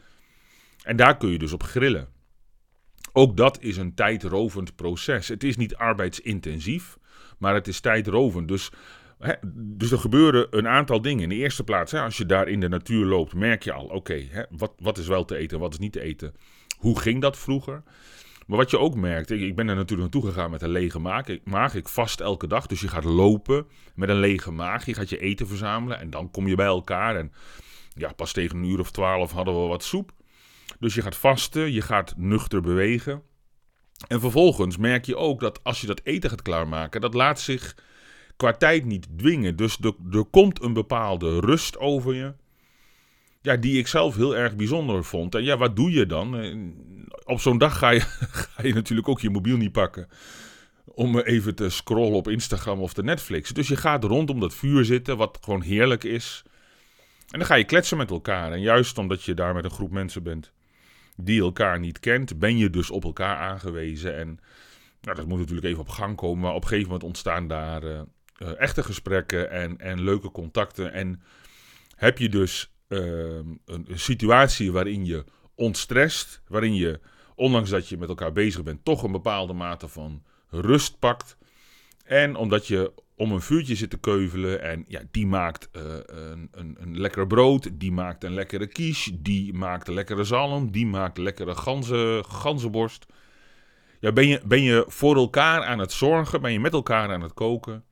En 0.83 0.95
daar 0.95 1.17
kun 1.17 1.29
je 1.29 1.37
dus 1.39 1.53
op 1.53 1.63
grillen. 1.63 2.07
Ook 3.13 3.37
dat 3.37 3.61
is 3.61 3.77
een 3.77 3.93
tijdrovend 3.93 4.75
proces. 4.75 5.27
Het 5.27 5.43
is 5.43 5.57
niet 5.57 5.75
arbeidsintensief 5.75 6.97
maar 7.43 7.53
het 7.53 7.67
is 7.67 7.79
tijdrovend. 7.79 8.47
Dus, 8.47 8.69
hè, 9.19 9.33
dus 9.53 9.91
er 9.91 9.97
gebeuren 9.97 10.47
een 10.49 10.67
aantal 10.67 11.01
dingen. 11.01 11.23
In 11.23 11.29
de 11.29 11.35
eerste 11.35 11.63
plaats, 11.63 11.91
hè, 11.91 12.01
als 12.01 12.17
je 12.17 12.25
daar 12.25 12.47
in 12.47 12.59
de 12.59 12.69
natuur 12.69 13.05
loopt, 13.05 13.33
merk 13.33 13.63
je 13.63 13.73
al: 13.73 13.85
oké, 13.85 14.47
wat, 14.49 14.73
wat 14.77 14.97
is 14.97 15.07
wel 15.07 15.25
te 15.25 15.35
eten, 15.35 15.59
wat 15.59 15.73
is 15.73 15.79
niet 15.79 15.91
te 15.91 16.01
eten. 16.01 16.33
Hoe 16.77 16.99
ging 16.99 17.21
dat 17.21 17.37
vroeger? 17.37 17.83
Maar 18.47 18.57
wat 18.57 18.69
je 18.69 18.79
ook 18.79 18.95
merkt, 18.95 19.31
ik, 19.31 19.41
ik 19.41 19.55
ben 19.55 19.67
er 19.67 19.75
natuurlijk 19.75 20.12
naartoe 20.12 20.31
gegaan 20.31 20.51
met 20.51 20.62
een 20.62 20.69
lege 20.69 21.00
maag. 21.00 21.27
Ik, 21.27 21.41
maag. 21.43 21.75
ik 21.75 21.88
vast 21.88 22.19
elke 22.19 22.47
dag, 22.47 22.67
dus 22.67 22.81
je 22.81 22.88
gaat 22.88 23.03
lopen 23.03 23.67
met 23.95 24.09
een 24.09 24.19
lege 24.19 24.51
maag. 24.51 24.85
Je 24.85 24.93
gaat 24.93 25.09
je 25.09 25.19
eten 25.19 25.47
verzamelen 25.47 26.00
en 26.00 26.09
dan 26.09 26.31
kom 26.31 26.47
je 26.47 26.55
bij 26.55 26.65
elkaar. 26.65 27.15
En 27.15 27.31
ja, 27.93 28.13
pas 28.13 28.31
tegen 28.31 28.57
een 28.57 28.69
uur 28.69 28.79
of 28.79 28.91
twaalf 28.91 29.31
hadden 29.31 29.62
we 29.62 29.67
wat 29.67 29.83
soep. 29.83 30.12
Dus 30.79 30.93
je 30.93 31.01
gaat 31.01 31.15
vasten, 31.15 31.71
je 31.71 31.81
gaat 31.81 32.13
nuchter 32.17 32.62
bewegen. 32.62 33.21
En 34.07 34.19
vervolgens 34.19 34.77
merk 34.77 35.05
je 35.05 35.15
ook 35.15 35.39
dat 35.39 35.63
als 35.63 35.81
je 35.81 35.88
dat 35.88 36.01
eten 36.03 36.29
gaat 36.29 36.41
klaarmaken, 36.41 37.01
dat 37.01 37.13
laat 37.13 37.39
zich 37.39 37.75
qua 38.35 38.51
tijd 38.51 38.85
niet 38.85 39.07
dwingen. 39.17 39.55
Dus 39.55 39.77
er, 39.81 39.93
er 40.12 40.25
komt 40.25 40.62
een 40.62 40.73
bepaalde 40.73 41.39
rust 41.39 41.77
over 41.77 42.13
je. 42.13 42.33
Ja, 43.43 43.55
die 43.55 43.77
ik 43.77 43.88
zelf 43.88 44.15
heel 44.15 44.35
erg 44.35 44.55
bijzonder 44.55 45.03
vond. 45.03 45.35
En 45.35 45.43
ja, 45.43 45.57
wat 45.57 45.75
doe 45.75 45.91
je 45.91 46.05
dan? 46.05 46.38
Eh, 46.38 46.55
op 47.23 47.39
zo'n 47.39 47.57
dag 47.57 47.77
ga 47.77 47.89
je, 47.89 48.00
ga 48.53 48.63
je 48.63 48.73
natuurlijk 48.73 49.07
ook 49.07 49.21
je 49.21 49.29
mobiel 49.29 49.57
niet 49.57 49.71
pakken. 49.71 50.07
Om 50.85 51.19
even 51.19 51.55
te 51.55 51.69
scrollen 51.69 52.17
op 52.17 52.27
Instagram 52.27 52.79
of 52.79 52.93
de 52.93 53.03
Netflix. 53.03 53.50
Dus 53.50 53.67
je 53.67 53.75
gaat 53.75 54.03
rondom 54.03 54.39
dat 54.39 54.53
vuur 54.53 54.85
zitten, 54.85 55.17
wat 55.17 55.39
gewoon 55.41 55.62
heerlijk 55.62 56.03
is. 56.03 56.43
En 57.29 57.39
dan 57.39 57.47
ga 57.47 57.55
je 57.55 57.63
kletsen 57.63 57.97
met 57.97 58.09
elkaar. 58.09 58.51
En 58.51 58.62
juist 58.62 58.97
omdat 58.97 59.23
je 59.23 59.33
daar 59.33 59.53
met 59.53 59.63
een 59.63 59.71
groep 59.71 59.91
mensen 59.91 60.23
bent 60.23 60.51
die 61.15 61.41
elkaar 61.41 61.79
niet 61.79 62.00
kent, 62.00 62.39
ben 62.39 62.57
je 62.57 62.69
dus 62.69 62.89
op 62.89 63.03
elkaar 63.03 63.38
aangewezen. 63.38 64.17
En 64.17 64.39
nou, 65.01 65.15
dat 65.15 65.27
moet 65.27 65.39
natuurlijk 65.39 65.67
even 65.67 65.81
op 65.81 65.89
gang 65.89 66.15
komen, 66.15 66.39
maar 66.39 66.53
op 66.53 66.62
een 66.62 66.67
gegeven 66.67 66.88
moment 66.88 67.07
ontstaan 67.07 67.47
daar 67.47 67.83
uh, 67.83 68.01
echte 68.57 68.83
gesprekken 68.83 69.51
en, 69.51 69.77
en 69.77 70.03
leuke 70.03 70.31
contacten. 70.31 70.93
En 70.93 71.21
heb 71.95 72.17
je 72.17 72.29
dus 72.29 72.73
een, 72.95 73.62
een, 73.65 74.00
situatie 74.00 74.71
waarin 74.71 75.05
je 75.05 75.23
ontstrest, 75.55 76.41
waarin 76.47 76.75
je, 76.75 77.00
ondanks 77.35 77.69
dat 77.69 77.89
je 77.89 77.97
met 77.97 78.09
elkaar 78.09 78.31
bezig 78.31 78.63
bent, 78.63 78.85
toch 78.85 79.03
een 79.03 79.12
bepaalde 79.12 79.53
mate 79.53 79.88
van 79.88 80.23
rust 80.50 81.00
pakt. 81.00 81.38
En 82.03 82.35
omdat 82.35 82.67
je 82.67 82.91
om 83.15 83.31
een 83.31 83.41
vuurtje 83.41 83.75
zit 83.75 83.89
te 83.89 84.00
keuvelen 84.00 84.62
en 84.62 84.85
ja, 84.88 85.01
die 85.12 85.27
maakt 85.27 85.69
uh, 85.71 85.83
een, 86.05 86.50
een, 86.51 86.77
een 86.79 87.00
lekker 87.00 87.27
brood, 87.27 87.69
die 87.73 87.91
maakt 87.91 88.23
een 88.23 88.33
lekkere 88.33 88.67
quiche, 88.67 89.21
die 89.21 89.53
maakt 89.53 89.88
een 89.88 89.93
lekkere 89.93 90.23
zalm, 90.23 90.71
die 90.71 90.85
maakt 90.85 91.17
lekkere 91.17 91.55
ganzen, 91.55 92.25
ganzenborst. 92.25 93.05
Ja, 94.00 94.12
ben, 94.12 94.27
je, 94.27 94.41
ben 94.45 94.62
je 94.62 94.85
voor 94.88 95.15
elkaar 95.15 95.63
aan 95.63 95.79
het 95.79 95.91
zorgen, 95.91 96.41
ben 96.41 96.51
je 96.51 96.59
met 96.59 96.73
elkaar 96.73 97.12
aan 97.12 97.21
het 97.21 97.33
koken 97.33 97.83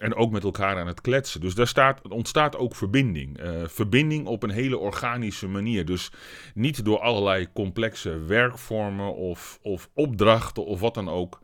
en 0.00 0.14
ook 0.14 0.30
met 0.30 0.44
elkaar 0.44 0.78
aan 0.78 0.86
het 0.86 1.00
kletsen. 1.00 1.40
Dus 1.40 1.54
daar 1.54 1.66
staat, 1.66 2.08
ontstaat 2.08 2.56
ook 2.56 2.76
verbinding. 2.76 3.42
Uh, 3.42 3.62
verbinding 3.66 4.26
op 4.26 4.42
een 4.42 4.50
hele 4.50 4.78
organische 4.78 5.48
manier. 5.48 5.84
Dus 5.84 6.12
niet 6.54 6.84
door 6.84 6.98
allerlei 6.98 7.52
complexe 7.52 8.18
werkvormen 8.18 9.14
of, 9.14 9.58
of 9.62 9.90
opdrachten 9.94 10.66
of 10.66 10.80
wat 10.80 10.94
dan 10.94 11.08
ook. 11.08 11.40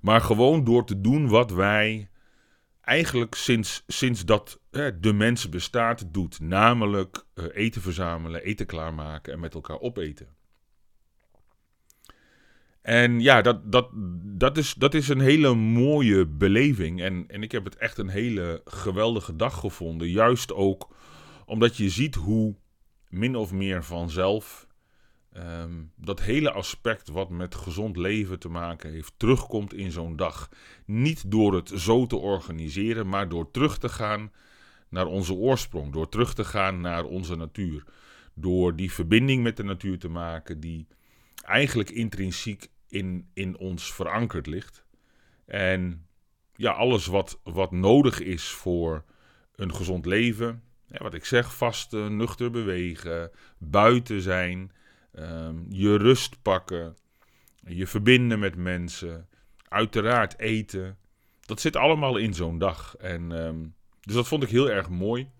Maar 0.00 0.20
gewoon 0.20 0.64
door 0.64 0.86
te 0.86 1.00
doen 1.00 1.28
wat 1.28 1.50
wij 1.50 2.08
eigenlijk 2.80 3.34
sinds, 3.34 3.82
sinds 3.86 4.24
dat 4.24 4.60
de 5.00 5.12
mens 5.12 5.48
bestaat 5.48 6.14
doet. 6.14 6.40
Namelijk 6.40 7.24
uh, 7.34 7.44
eten 7.52 7.82
verzamelen, 7.82 8.42
eten 8.42 8.66
klaarmaken 8.66 9.32
en 9.32 9.40
met 9.40 9.54
elkaar 9.54 9.80
opeten. 9.80 10.35
En 12.86 13.20
ja, 13.20 13.42
dat, 13.42 13.72
dat, 13.72 13.88
dat, 14.22 14.56
is, 14.56 14.74
dat 14.74 14.94
is 14.94 15.08
een 15.08 15.20
hele 15.20 15.54
mooie 15.54 16.26
beleving. 16.26 17.00
En, 17.02 17.24
en 17.28 17.42
ik 17.42 17.52
heb 17.52 17.64
het 17.64 17.76
echt 17.76 17.98
een 17.98 18.08
hele 18.08 18.60
geweldige 18.64 19.36
dag 19.36 19.58
gevonden. 19.58 20.08
Juist 20.10 20.52
ook 20.52 20.94
omdat 21.46 21.76
je 21.76 21.88
ziet 21.88 22.14
hoe 22.14 22.56
min 23.08 23.36
of 23.36 23.52
meer 23.52 23.84
vanzelf 23.84 24.66
ehm, 25.32 25.72
dat 25.96 26.20
hele 26.20 26.52
aspect 26.52 27.08
wat 27.08 27.30
met 27.30 27.54
gezond 27.54 27.96
leven 27.96 28.38
te 28.38 28.48
maken 28.48 28.90
heeft, 28.90 29.12
terugkomt 29.16 29.74
in 29.74 29.90
zo'n 29.92 30.16
dag. 30.16 30.48
Niet 30.84 31.30
door 31.30 31.54
het 31.54 31.72
zo 31.74 32.06
te 32.06 32.16
organiseren, 32.16 33.08
maar 33.08 33.28
door 33.28 33.50
terug 33.50 33.78
te 33.78 33.88
gaan 33.88 34.32
naar 34.88 35.06
onze 35.06 35.34
oorsprong. 35.34 35.92
Door 35.92 36.08
terug 36.08 36.34
te 36.34 36.44
gaan 36.44 36.80
naar 36.80 37.04
onze 37.04 37.36
natuur. 37.36 37.84
Door 38.34 38.76
die 38.76 38.92
verbinding 38.92 39.42
met 39.42 39.56
de 39.56 39.64
natuur 39.64 39.98
te 39.98 40.08
maken, 40.08 40.60
die 40.60 40.86
eigenlijk 41.42 41.90
intrinsiek 41.90 42.68
in, 42.88 43.30
in 43.34 43.58
ons 43.58 43.92
verankerd 43.92 44.46
ligt. 44.46 44.84
En 45.46 46.06
ja, 46.56 46.70
alles 46.70 47.06
wat, 47.06 47.40
wat 47.42 47.70
nodig 47.70 48.20
is 48.20 48.48
voor 48.48 49.04
een 49.54 49.74
gezond 49.74 50.06
leven. 50.06 50.62
Wat 50.88 51.14
ik 51.14 51.24
zeg, 51.24 51.54
vasten, 51.54 52.16
nuchter 52.16 52.50
bewegen, 52.50 53.30
buiten 53.58 54.20
zijn, 54.20 54.72
ehm, 55.12 55.56
je 55.68 55.96
rust 55.96 56.42
pakken, 56.42 56.96
je 57.66 57.86
verbinden 57.86 58.38
met 58.38 58.56
mensen, 58.56 59.28
uiteraard 59.68 60.38
eten. 60.38 60.98
Dat 61.40 61.60
zit 61.60 61.76
allemaal 61.76 62.16
in 62.16 62.34
zo'n 62.34 62.58
dag. 62.58 62.96
En, 62.96 63.32
ehm, 63.32 63.66
dus 64.00 64.14
dat 64.14 64.28
vond 64.28 64.42
ik 64.42 64.48
heel 64.48 64.70
erg 64.70 64.88
mooi. 64.88 65.30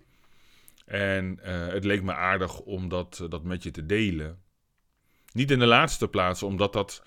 En 0.86 1.38
uh, 1.44 1.66
het 1.66 1.84
leek 1.84 2.02
me 2.02 2.14
aardig 2.14 2.60
om 2.60 2.88
dat, 2.88 3.26
dat 3.28 3.42
met 3.42 3.62
je 3.62 3.70
te 3.70 3.86
delen. 3.86 4.42
Niet 5.32 5.50
in 5.50 5.58
de 5.58 5.66
laatste 5.66 6.08
plaats, 6.08 6.42
omdat 6.42 6.72
dat 6.72 7.02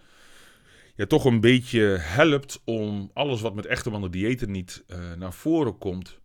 ja, 0.99 1.05
toch 1.05 1.25
een 1.25 1.39
beetje 1.39 1.81
helpt 1.99 2.61
om 2.65 3.11
alles 3.13 3.41
wat 3.41 3.55
met 3.55 3.65
echte 3.65 3.89
mannen 3.89 4.11
diëten 4.11 4.51
niet 4.51 4.83
uh, 4.87 5.13
naar 5.13 5.33
voren 5.33 5.77
komt, 5.77 6.19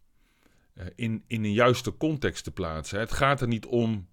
uh, 0.74 0.84
in, 0.94 1.24
in 1.26 1.44
een 1.44 1.52
juiste 1.52 1.96
context 1.96 2.44
te 2.44 2.50
plaatsen. 2.50 2.98
Het 2.98 3.12
gaat 3.12 3.40
er 3.40 3.48
niet 3.48 3.66
om 3.66 4.08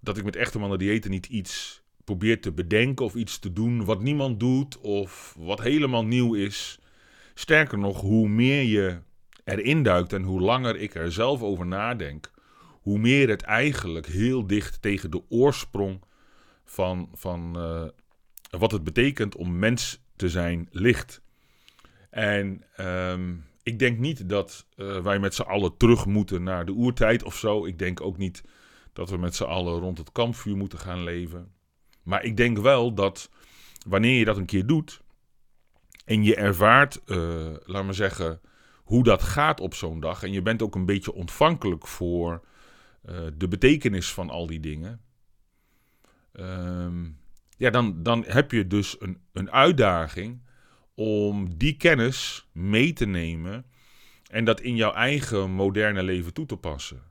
dat 0.00 0.16
ik 0.16 0.24
met 0.24 0.36
echte 0.36 0.58
mannen 0.58 0.78
diëten 0.78 1.10
niet 1.10 1.26
iets 1.26 1.82
probeer 2.04 2.40
te 2.40 2.52
bedenken 2.52 3.04
of 3.04 3.14
iets 3.14 3.38
te 3.38 3.52
doen 3.52 3.84
wat 3.84 4.02
niemand 4.02 4.40
doet 4.40 4.78
of 4.80 5.34
wat 5.38 5.60
helemaal 5.60 6.04
nieuw 6.04 6.34
is. 6.34 6.78
Sterker 7.34 7.78
nog, 7.78 8.00
hoe 8.00 8.28
meer 8.28 8.62
je 8.62 8.98
erin 9.44 9.82
duikt 9.82 10.12
en 10.12 10.22
hoe 10.22 10.40
langer 10.40 10.76
ik 10.76 10.94
er 10.94 11.12
zelf 11.12 11.42
over 11.42 11.66
nadenk, 11.66 12.30
hoe 12.82 12.98
meer 12.98 13.28
het 13.28 13.42
eigenlijk 13.42 14.06
heel 14.06 14.46
dicht 14.46 14.82
tegen 14.82 15.10
de 15.10 15.22
oorsprong 15.28 16.04
van, 16.64 17.08
van 17.14 17.54
uh, 17.56 17.88
wat 18.48 18.70
het 18.70 18.84
betekent 18.84 19.36
om 19.36 19.58
mens 19.58 20.02
te 20.16 20.28
zijn 20.28 20.68
ligt. 20.70 21.22
En 22.10 22.62
ehm, 22.76 23.34
ik 23.62 23.78
denk 23.78 23.98
niet 23.98 24.28
dat 24.28 24.66
uh, 24.76 25.00
wij 25.00 25.18
met 25.18 25.34
z'n 25.34 25.42
allen 25.42 25.76
terug 25.76 26.06
moeten 26.06 26.42
naar 26.42 26.64
de 26.64 26.72
oertijd 26.72 27.22
of 27.22 27.36
zo. 27.36 27.66
Ik 27.66 27.78
denk 27.78 28.00
ook 28.00 28.16
niet 28.16 28.42
dat 28.92 29.10
we 29.10 29.16
met 29.16 29.34
z'n 29.34 29.44
allen 29.44 29.80
rond 29.80 29.98
het 29.98 30.12
kampvuur 30.12 30.56
moeten 30.56 30.78
gaan 30.78 31.02
leven. 31.02 31.52
Maar 32.02 32.24
ik 32.24 32.36
denk 32.36 32.58
wel 32.58 32.94
dat 32.94 33.30
wanneer 33.88 34.18
je 34.18 34.24
dat 34.24 34.36
een 34.36 34.46
keer 34.46 34.66
doet 34.66 35.00
en 36.04 36.24
je 36.24 36.34
ervaart, 36.36 37.00
uh, 37.06 37.54
laat 37.64 37.84
maar 37.84 37.94
zeggen, 37.94 38.40
hoe 38.84 39.04
dat 39.04 39.22
gaat 39.22 39.60
op 39.60 39.74
zo'n 39.74 40.00
dag. 40.00 40.22
En 40.22 40.32
je 40.32 40.42
bent 40.42 40.62
ook 40.62 40.74
een 40.74 40.86
beetje 40.86 41.12
ontvankelijk 41.12 41.86
voor 41.86 42.44
uh, 43.04 43.26
de 43.34 43.48
betekenis 43.48 44.12
van 44.12 44.30
al 44.30 44.46
die 44.46 44.60
dingen. 44.60 45.00
Um, 46.32 47.18
ja, 47.58 47.70
dan, 47.70 48.02
dan 48.02 48.24
heb 48.26 48.50
je 48.50 48.66
dus 48.66 48.96
een, 48.98 49.18
een 49.32 49.50
uitdaging 49.50 50.40
om 50.94 51.56
die 51.56 51.76
kennis 51.76 52.48
mee 52.52 52.92
te 52.92 53.06
nemen 53.06 53.64
en 54.30 54.44
dat 54.44 54.60
in 54.60 54.76
jouw 54.76 54.92
eigen 54.92 55.50
moderne 55.50 56.02
leven 56.02 56.32
toe 56.32 56.46
te 56.46 56.56
passen. 56.56 57.02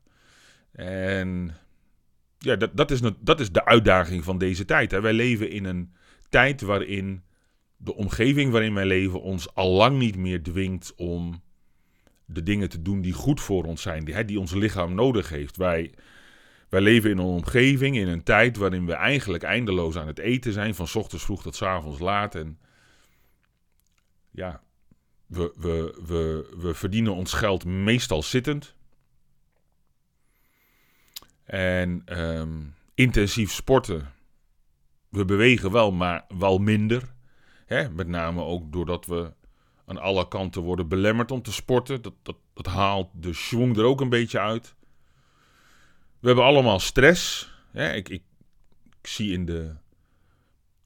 En 0.71 1.55
ja, 2.37 2.55
dat, 2.55 2.77
dat, 2.77 2.91
is, 2.91 2.99
dat 3.19 3.39
is 3.39 3.51
de 3.51 3.65
uitdaging 3.65 4.23
van 4.23 4.37
deze 4.37 4.65
tijd. 4.65 4.91
Hè. 4.91 5.01
Wij 5.01 5.13
leven 5.13 5.49
in 5.49 5.65
een 5.65 5.93
tijd 6.29 6.61
waarin 6.61 7.21
de 7.77 7.95
omgeving 7.95 8.51
waarin 8.51 8.73
wij 8.73 8.85
leven 8.85 9.21
ons 9.21 9.53
al 9.53 9.71
lang 9.71 9.97
niet 9.97 10.17
meer 10.17 10.43
dwingt 10.43 10.93
om 10.95 11.41
de 12.25 12.43
dingen 12.43 12.69
te 12.69 12.81
doen 12.81 13.01
die 13.01 13.13
goed 13.13 13.41
voor 13.41 13.63
ons 13.63 13.81
zijn, 13.81 14.05
die, 14.05 14.13
hè, 14.13 14.25
die 14.25 14.39
ons 14.39 14.53
lichaam 14.53 14.95
nodig 14.95 15.29
heeft. 15.29 15.57
Wij 15.57 15.93
wij 16.69 16.81
leven 16.81 17.09
in 17.09 17.17
een 17.17 17.25
omgeving, 17.25 17.97
in 17.97 18.07
een 18.07 18.23
tijd 18.23 18.57
waarin 18.57 18.85
we 18.85 18.93
eigenlijk 18.93 19.43
eindeloos 19.43 19.95
aan 19.95 20.07
het 20.07 20.19
eten 20.19 20.53
zijn, 20.53 20.75
van 20.75 20.87
ochtends 20.93 21.23
vroeg 21.23 21.41
tot 21.41 21.61
avonds 21.61 21.99
laat. 21.99 22.35
En 22.35 22.59
ja, 24.31 24.61
we, 25.25 25.53
we, 25.55 26.01
we, 26.05 26.53
we 26.57 26.73
verdienen 26.73 27.13
ons 27.13 27.33
geld 27.33 27.65
meestal 27.65 28.23
zittend. 28.23 28.75
En 31.43 32.01
ehm, 32.05 32.57
intensief 32.93 33.51
sporten, 33.51 34.13
we 35.09 35.25
bewegen 35.25 35.71
wel, 35.71 35.91
maar 35.91 36.25
wel 36.37 36.57
minder. 36.57 37.13
Hè? 37.65 37.89
Met 37.89 38.07
name 38.07 38.41
ook 38.41 38.71
doordat 38.71 39.05
we 39.05 39.33
aan 39.85 39.97
alle 39.97 40.27
kanten 40.27 40.61
worden 40.61 40.87
belemmerd 40.87 41.31
om 41.31 41.41
te 41.41 41.53
sporten. 41.53 42.01
Dat, 42.01 42.13
dat, 42.23 42.37
dat 42.53 42.65
haalt 42.65 43.09
de 43.13 43.33
schwung 43.33 43.77
er 43.77 43.83
ook 43.83 44.01
een 44.01 44.09
beetje 44.09 44.39
uit. 44.39 44.75
We 46.19 46.27
hebben 46.27 46.45
allemaal 46.45 46.79
stress. 46.79 47.51
ik, 47.73 48.09
ik, 48.09 48.23
ik, 48.83 49.07
zie 49.07 49.33
in 49.33 49.45
de, 49.45 49.75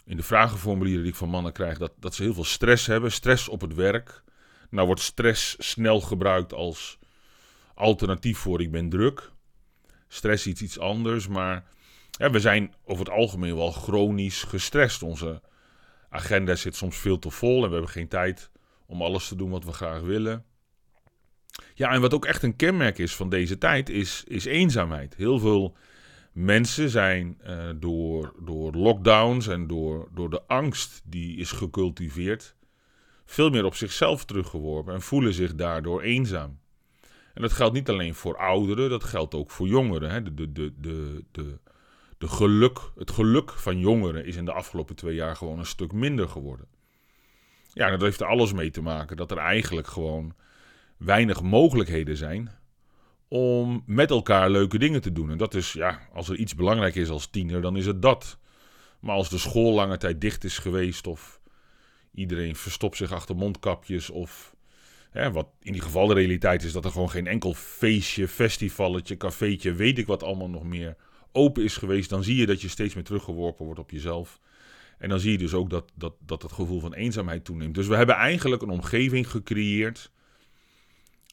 in 0.05 0.17
de 0.17 0.23
vragenformulieren 0.23 1.01
die 1.01 1.11
ik 1.11 1.17
van 1.17 1.29
mannen 1.29 1.53
krijg 1.53 1.77
dat, 1.77 1.91
dat 1.99 2.15
ze 2.15 2.23
heel 2.23 2.33
veel 2.33 2.43
stress 2.43 2.85
hebben. 2.85 3.11
Stress 3.11 3.47
op 3.47 3.61
het 3.61 3.73
werk. 3.73 4.23
Nou 4.69 4.85
wordt 4.85 5.01
stress 5.01 5.55
snel 5.59 6.01
gebruikt 6.01 6.53
als 6.53 6.99
alternatief 7.73 8.37
voor 8.37 8.61
ik 8.61 8.71
ben 8.71 8.89
druk. 8.89 9.31
Stress 10.07 10.47
is 10.47 10.61
iets 10.61 10.79
anders, 10.79 11.27
maar 11.27 11.65
we 12.17 12.39
zijn 12.39 12.73
over 12.83 13.05
het 13.05 13.13
algemeen 13.13 13.55
wel 13.55 13.71
chronisch 13.71 14.43
gestrest. 14.43 15.03
Onze 15.03 15.41
agenda 16.09 16.55
zit 16.55 16.75
soms 16.75 16.97
veel 16.97 17.19
te 17.19 17.29
vol 17.29 17.63
en 17.63 17.67
we 17.67 17.73
hebben 17.73 17.91
geen 17.91 18.07
tijd 18.07 18.49
om 18.85 19.01
alles 19.01 19.27
te 19.27 19.35
doen 19.35 19.49
wat 19.49 19.65
we 19.65 19.71
graag 19.71 20.01
willen. 20.01 20.45
Ja, 21.73 21.91
en 21.91 22.01
wat 22.01 22.13
ook 22.13 22.25
echt 22.25 22.43
een 22.43 22.55
kenmerk 22.55 22.97
is 22.97 23.15
van 23.15 23.29
deze 23.29 23.57
tijd, 23.57 23.89
is, 23.89 24.23
is 24.27 24.45
eenzaamheid. 24.45 25.15
Heel 25.15 25.39
veel 25.39 25.75
mensen 26.31 26.89
zijn 26.89 27.37
uh, 27.47 27.69
door, 27.75 28.33
door 28.39 28.73
lockdowns 28.73 29.47
en 29.47 29.67
door, 29.67 30.09
door 30.13 30.29
de 30.29 30.41
angst 30.47 31.01
die 31.05 31.37
is 31.37 31.51
gecultiveerd, 31.51 32.55
veel 33.25 33.49
meer 33.49 33.65
op 33.65 33.75
zichzelf 33.75 34.25
teruggeworpen 34.25 34.93
en 34.93 35.01
voelen 35.01 35.33
zich 35.33 35.55
daardoor 35.55 36.01
eenzaam. 36.01 36.59
En 37.33 37.41
dat 37.41 37.51
geldt 37.51 37.73
niet 37.73 37.89
alleen 37.89 38.15
voor 38.15 38.37
ouderen, 38.37 38.89
dat 38.89 39.03
geldt 39.03 39.35
ook 39.35 39.51
voor 39.51 39.67
jongeren. 39.67 40.09
Hè. 40.09 40.23
De, 40.23 40.33
de, 40.33 40.51
de, 40.51 40.73
de, 40.77 41.23
de, 41.31 41.59
de 42.17 42.27
geluk, 42.27 42.79
het 42.95 43.11
geluk 43.11 43.51
van 43.51 43.79
jongeren 43.79 44.25
is 44.25 44.35
in 44.35 44.45
de 44.45 44.51
afgelopen 44.51 44.95
twee 44.95 45.15
jaar 45.15 45.35
gewoon 45.35 45.59
een 45.59 45.65
stuk 45.65 45.91
minder 45.91 46.29
geworden. 46.29 46.67
Ja, 47.73 47.89
dat 47.89 48.01
heeft 48.01 48.21
er 48.21 48.27
alles 48.27 48.53
mee 48.53 48.71
te 48.71 48.81
maken 48.81 49.17
dat 49.17 49.31
er 49.31 49.37
eigenlijk 49.37 49.87
gewoon 49.87 50.35
weinig 51.03 51.41
mogelijkheden 51.41 52.17
zijn 52.17 52.49
om 53.27 53.83
met 53.85 54.09
elkaar 54.09 54.49
leuke 54.49 54.77
dingen 54.77 55.01
te 55.01 55.11
doen. 55.11 55.31
En 55.31 55.37
dat 55.37 55.53
is, 55.53 55.73
ja, 55.73 55.99
als 56.13 56.29
er 56.29 56.35
iets 56.35 56.55
belangrijk 56.55 56.95
is 56.95 57.09
als 57.09 57.27
tiener, 57.27 57.61
dan 57.61 57.77
is 57.77 57.85
het 57.85 58.01
dat. 58.01 58.37
Maar 58.99 59.15
als 59.15 59.29
de 59.29 59.37
school 59.37 59.73
lange 59.73 59.97
tijd 59.97 60.21
dicht 60.21 60.43
is 60.43 60.57
geweest 60.57 61.07
of 61.07 61.41
iedereen 62.13 62.55
verstopt 62.55 62.97
zich 62.97 63.11
achter 63.11 63.35
mondkapjes 63.35 64.09
of 64.09 64.55
wat 65.13 65.47
in 65.59 65.67
ieder 65.67 65.81
geval 65.81 66.07
de 66.07 66.13
realiteit 66.13 66.63
is 66.63 66.71
dat 66.71 66.85
er 66.85 66.91
gewoon 66.91 67.09
geen 67.09 67.27
enkel 67.27 67.53
feestje, 67.53 68.27
festivalletje, 68.27 69.17
cafeetje, 69.17 69.73
weet 69.73 69.97
ik 69.97 70.07
wat 70.07 70.23
allemaal 70.23 70.49
nog 70.49 70.63
meer 70.63 70.95
open 71.31 71.63
is 71.63 71.77
geweest. 71.77 72.09
Dan 72.09 72.23
zie 72.23 72.35
je 72.35 72.45
dat 72.45 72.61
je 72.61 72.67
steeds 72.67 72.93
meer 72.93 73.03
teruggeworpen 73.03 73.65
wordt 73.65 73.79
op 73.79 73.91
jezelf. 73.91 74.39
En 74.97 75.09
dan 75.09 75.19
zie 75.19 75.31
je 75.31 75.37
dus 75.37 75.53
ook 75.53 75.69
dat, 75.69 75.91
dat, 75.95 76.13
dat 76.25 76.41
het 76.41 76.51
gevoel 76.51 76.79
van 76.79 76.93
eenzaamheid 76.93 77.45
toeneemt. 77.45 77.75
Dus 77.75 77.87
we 77.87 77.95
hebben 77.95 78.15
eigenlijk 78.15 78.61
een 78.61 78.69
omgeving 78.69 79.29
gecreëerd 79.29 80.11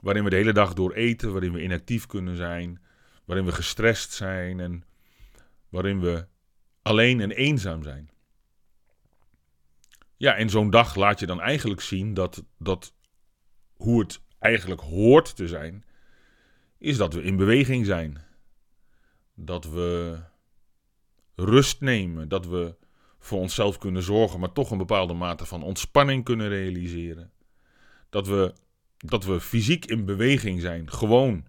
waarin 0.03 0.25
we 0.25 0.31
de 0.31 0.37
hele 0.37 0.53
dag 0.53 0.75
door 0.75 0.93
eten, 0.93 1.33
waarin 1.33 1.53
we 1.53 1.63
inactief 1.63 2.07
kunnen 2.07 2.37
zijn, 2.37 2.83
waarin 3.25 3.47
we 3.47 3.53
gestrest 3.53 4.13
zijn 4.13 4.61
en 4.61 4.85
waarin 5.69 6.01
we 6.01 6.27
alleen 6.83 7.21
en 7.21 7.31
eenzaam 7.31 7.83
zijn. 7.83 8.11
Ja, 10.17 10.35
en 10.35 10.51
zo'n 10.51 10.71
dag 10.71 10.95
laat 10.95 11.21
je 11.21 11.27
dan 11.27 11.41
eigenlijk 11.41 11.81
zien 11.81 12.15
dat, 12.15 12.45
dat 12.59 12.95
hoe 13.77 14.01
het 14.01 14.21
eigenlijk 14.39 14.81
hoort 14.81 15.37
te 15.37 15.49
zijn, 15.49 15.85
is 16.79 16.97
dat 16.97 17.15
we 17.15 17.23
in 17.23 17.37
beweging 17.37 17.87
zijn. 17.87 18.27
Dat 19.35 19.65
we 19.65 20.19
rust 21.35 21.81
nemen, 21.81 22.29
dat 22.29 22.47
we 22.47 22.77
voor 23.19 23.41
onszelf 23.41 23.79
kunnen 23.79 24.03
zorgen, 24.03 24.41
maar 24.41 24.53
toch 24.53 24.71
een 24.71 24.79
bepaalde 24.79 25.15
mate 25.15 25.47
van 25.47 25.63
ontspanning 25.63 26.25
kunnen 26.25 26.49
realiseren. 26.49 27.33
Dat 28.11 28.27
we, 28.27 28.55
dat 28.99 29.25
we 29.25 29.41
fysiek 29.41 29.85
in 29.85 30.05
beweging 30.05 30.61
zijn, 30.61 30.93
gewoon 30.93 31.47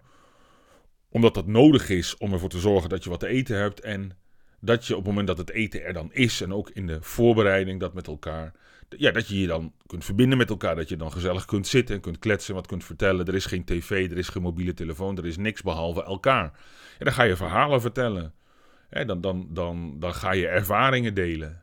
omdat 1.08 1.34
dat 1.34 1.46
nodig 1.46 1.88
is 1.88 2.16
om 2.16 2.32
ervoor 2.32 2.48
te 2.48 2.58
zorgen 2.58 2.88
dat 2.88 3.04
je 3.04 3.10
wat 3.10 3.20
te 3.20 3.26
eten 3.26 3.56
hebt 3.56 3.80
en 3.80 4.12
dat 4.60 4.86
je 4.86 4.92
op 4.92 4.98
het 4.98 5.08
moment 5.08 5.26
dat 5.26 5.38
het 5.38 5.50
eten 5.50 5.84
er 5.84 5.92
dan 5.92 6.12
is 6.12 6.40
en 6.40 6.52
ook 6.52 6.70
in 6.70 6.86
de 6.86 6.98
voorbereiding 7.00 7.80
dat 7.80 7.94
met 7.94 8.06
elkaar, 8.06 8.52
ja, 8.88 9.10
dat 9.10 9.28
je 9.28 9.40
je 9.40 9.46
dan 9.46 9.72
kunt 9.86 10.04
verbinden 10.04 10.38
met 10.38 10.50
elkaar, 10.50 10.76
dat 10.76 10.88
je 10.88 10.96
dan 10.96 11.12
gezellig 11.12 11.44
kunt 11.44 11.66
zitten 11.66 11.94
en 11.94 12.00
kunt 12.00 12.18
kletsen, 12.18 12.54
wat 12.54 12.66
kunt 12.66 12.84
vertellen. 12.84 13.26
Er 13.26 13.34
is 13.34 13.46
geen 13.46 13.64
tv, 13.64 14.10
er 14.10 14.18
is 14.18 14.28
geen 14.28 14.42
mobiele 14.42 14.74
telefoon, 14.74 15.18
er 15.18 15.26
is 15.26 15.36
niks 15.36 15.62
behalve 15.62 16.02
elkaar. 16.02 16.52
En 16.98 17.04
dan 17.04 17.14
ga 17.14 17.22
je 17.22 17.36
verhalen 17.36 17.80
vertellen. 17.80 18.34
dan, 19.06 19.20
dan, 19.20 19.46
dan, 19.50 19.96
dan 19.98 20.14
ga 20.14 20.32
je 20.32 20.48
ervaringen 20.48 21.14
delen. 21.14 21.62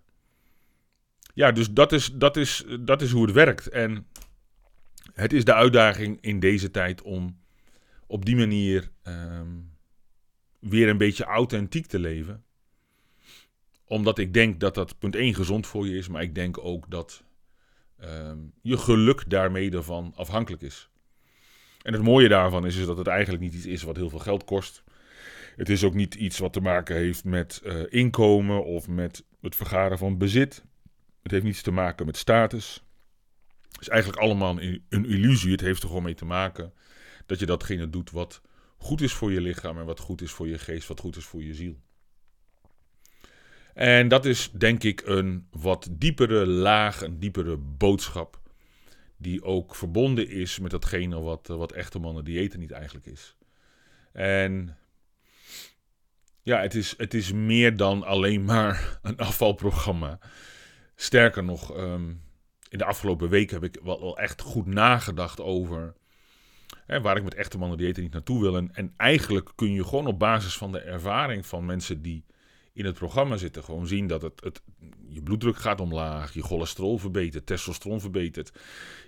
Ja, 1.33 1.51
dus 1.51 1.71
dat 1.71 1.91
is, 1.91 2.11
dat, 2.13 2.37
is, 2.37 2.65
dat 2.79 3.01
is 3.01 3.11
hoe 3.11 3.25
het 3.25 3.33
werkt. 3.33 3.69
En 3.69 4.07
het 5.13 5.33
is 5.33 5.45
de 5.45 5.53
uitdaging 5.53 6.17
in 6.21 6.39
deze 6.39 6.71
tijd 6.71 7.01
om 7.01 7.37
op 8.07 8.25
die 8.25 8.35
manier 8.35 8.91
ehm, 9.03 9.47
weer 10.59 10.89
een 10.89 10.97
beetje 10.97 11.23
authentiek 11.23 11.85
te 11.85 11.99
leven 11.99 12.45
omdat 13.87 14.17
ik 14.17 14.33
denk 14.33 14.59
dat 14.59 14.75
dat 14.75 14.99
punt 14.99 15.15
1 15.15 15.33
gezond 15.33 15.67
voor 15.67 15.87
je 15.87 15.97
is, 15.97 16.07
maar 16.07 16.21
ik 16.21 16.35
denk 16.35 16.57
ook 16.57 16.89
dat 16.89 17.23
ehm, 17.97 18.37
je 18.61 18.77
geluk 18.77 19.29
daarmee 19.29 19.71
ervan 19.71 20.13
afhankelijk 20.15 20.61
is. 20.61 20.89
En 21.81 21.93
het 21.93 22.01
mooie 22.01 22.27
daarvan 22.27 22.65
is, 22.65 22.75
is 22.75 22.85
dat 22.85 22.97
het 22.97 23.07
eigenlijk 23.07 23.43
niet 23.43 23.53
iets 23.53 23.65
is 23.65 23.83
wat 23.83 23.95
heel 23.95 24.09
veel 24.09 24.19
geld 24.19 24.43
kost. 24.43 24.83
Het 25.55 25.69
is 25.69 25.83
ook 25.83 25.93
niet 25.93 26.15
iets 26.15 26.37
wat 26.39 26.53
te 26.53 26.61
maken 26.61 26.95
heeft 26.95 27.23
met 27.23 27.61
uh, 27.65 27.81
inkomen 27.89 28.65
of 28.65 28.87
met 28.87 29.23
het 29.41 29.55
vergaren 29.55 29.97
van 29.97 30.17
bezit. 30.17 30.63
Het 31.23 31.31
heeft 31.31 31.43
niets 31.43 31.61
te 31.61 31.71
maken 31.71 32.05
met 32.05 32.17
status. 32.17 32.83
Is 33.79 33.89
eigenlijk 33.89 34.21
allemaal 34.21 34.61
een, 34.61 34.83
een 34.89 35.05
illusie. 35.05 35.51
Het 35.51 35.61
heeft 35.61 35.81
er 35.81 35.87
gewoon 35.87 36.03
mee 36.03 36.13
te 36.13 36.25
maken 36.25 36.73
dat 37.25 37.39
je 37.39 37.45
datgene 37.45 37.89
doet 37.89 38.11
wat 38.11 38.41
goed 38.77 39.01
is 39.01 39.13
voor 39.13 39.31
je 39.31 39.41
lichaam 39.41 39.77
en 39.77 39.85
wat 39.85 39.99
goed 39.99 40.21
is 40.21 40.31
voor 40.31 40.47
je 40.47 40.57
geest, 40.57 40.87
wat 40.87 40.99
goed 40.99 41.15
is 41.15 41.25
voor 41.25 41.43
je 41.43 41.53
ziel. 41.53 41.79
En 43.73 44.07
dat 44.07 44.25
is 44.25 44.51
denk 44.51 44.83
ik 44.83 45.01
een 45.05 45.47
wat 45.51 45.87
diepere 45.91 46.47
laag, 46.47 47.01
een 47.01 47.19
diepere 47.19 47.57
boodschap. 47.57 48.41
Die 49.17 49.43
ook 49.43 49.75
verbonden 49.75 50.29
is 50.29 50.59
met 50.59 50.71
datgene 50.71 51.19
wat, 51.19 51.47
wat 51.47 51.71
echte 51.71 51.99
mannen 51.99 52.23
diëten 52.23 52.59
niet 52.59 52.71
eigenlijk 52.71 53.05
is. 53.05 53.35
En 54.11 54.77
ja, 56.41 56.61
het 56.61 56.75
is, 56.75 56.93
het 56.97 57.13
is 57.13 57.31
meer 57.31 57.77
dan 57.77 58.03
alleen 58.03 58.43
maar 58.43 58.99
een 59.01 59.17
afvalprogramma. 59.17 60.19
Sterker 60.95 61.43
nog, 61.43 61.75
ehm, 61.75 62.13
in 62.69 62.77
de 62.77 62.85
afgelopen 62.85 63.29
weken 63.29 63.61
heb 63.61 63.75
ik 63.75 63.81
wel, 63.83 64.17
echt 64.17 64.41
goed 64.41 64.65
nagedacht 64.65 65.41
over 65.41 65.93
hè, 66.85 67.01
waar 67.01 67.17
ik 67.17 67.23
met 67.23 67.33
echte 67.33 67.57
mannen 67.57 67.77
diëten 67.77 68.03
niet 68.03 68.13
naartoe 68.13 68.41
wil. 68.41 68.57
En, 68.57 68.69
en 68.73 68.93
eigenlijk 68.97 69.51
kun 69.55 69.71
je 69.71 69.83
gewoon 69.83 70.07
op 70.07 70.19
basis 70.19 70.57
van 70.57 70.71
de 70.71 70.79
ervaring 70.79 71.45
van 71.45 71.65
mensen 71.65 72.01
die 72.01 72.25
in 72.73 72.85
het 72.85 72.95
programma 72.95 73.37
zitten. 73.37 73.63
Gewoon 73.63 73.87
zien 73.87 74.07
dat 74.07 74.21
het, 74.21 74.43
het, 74.43 74.61
je 75.07 75.21
bloeddruk 75.21 75.57
gaat 75.57 75.81
omlaag, 75.81 76.33
je 76.33 76.43
cholesterol 76.43 76.97
verbetert, 76.97 77.45
testosteron 77.45 78.01
verbetert. 78.01 78.51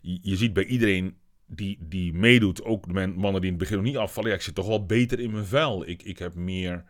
Je, 0.02 0.20
je 0.22 0.36
ziet 0.36 0.54
bij 0.54 0.66
iedereen 0.66 1.18
die, 1.46 1.78
die 1.82 2.14
meedoet, 2.14 2.64
ook 2.64 2.94
de 2.94 3.08
mannen 3.08 3.42
die 3.42 3.52
in 3.52 3.58
het 3.58 3.58
begin 3.58 3.76
nog 3.76 3.86
niet 3.86 3.98
afvallen, 3.98 4.30
ja, 4.30 4.36
ik 4.36 4.42
zit 4.42 4.56
toch 4.56 4.68
wel 4.68 4.86
beter 4.86 5.20
in 5.20 5.32
mijn 5.32 5.46
vel. 5.46 5.88
Ik, 5.88 6.04
ik 6.04 6.20
heb 6.20 6.36
meer 6.36 6.84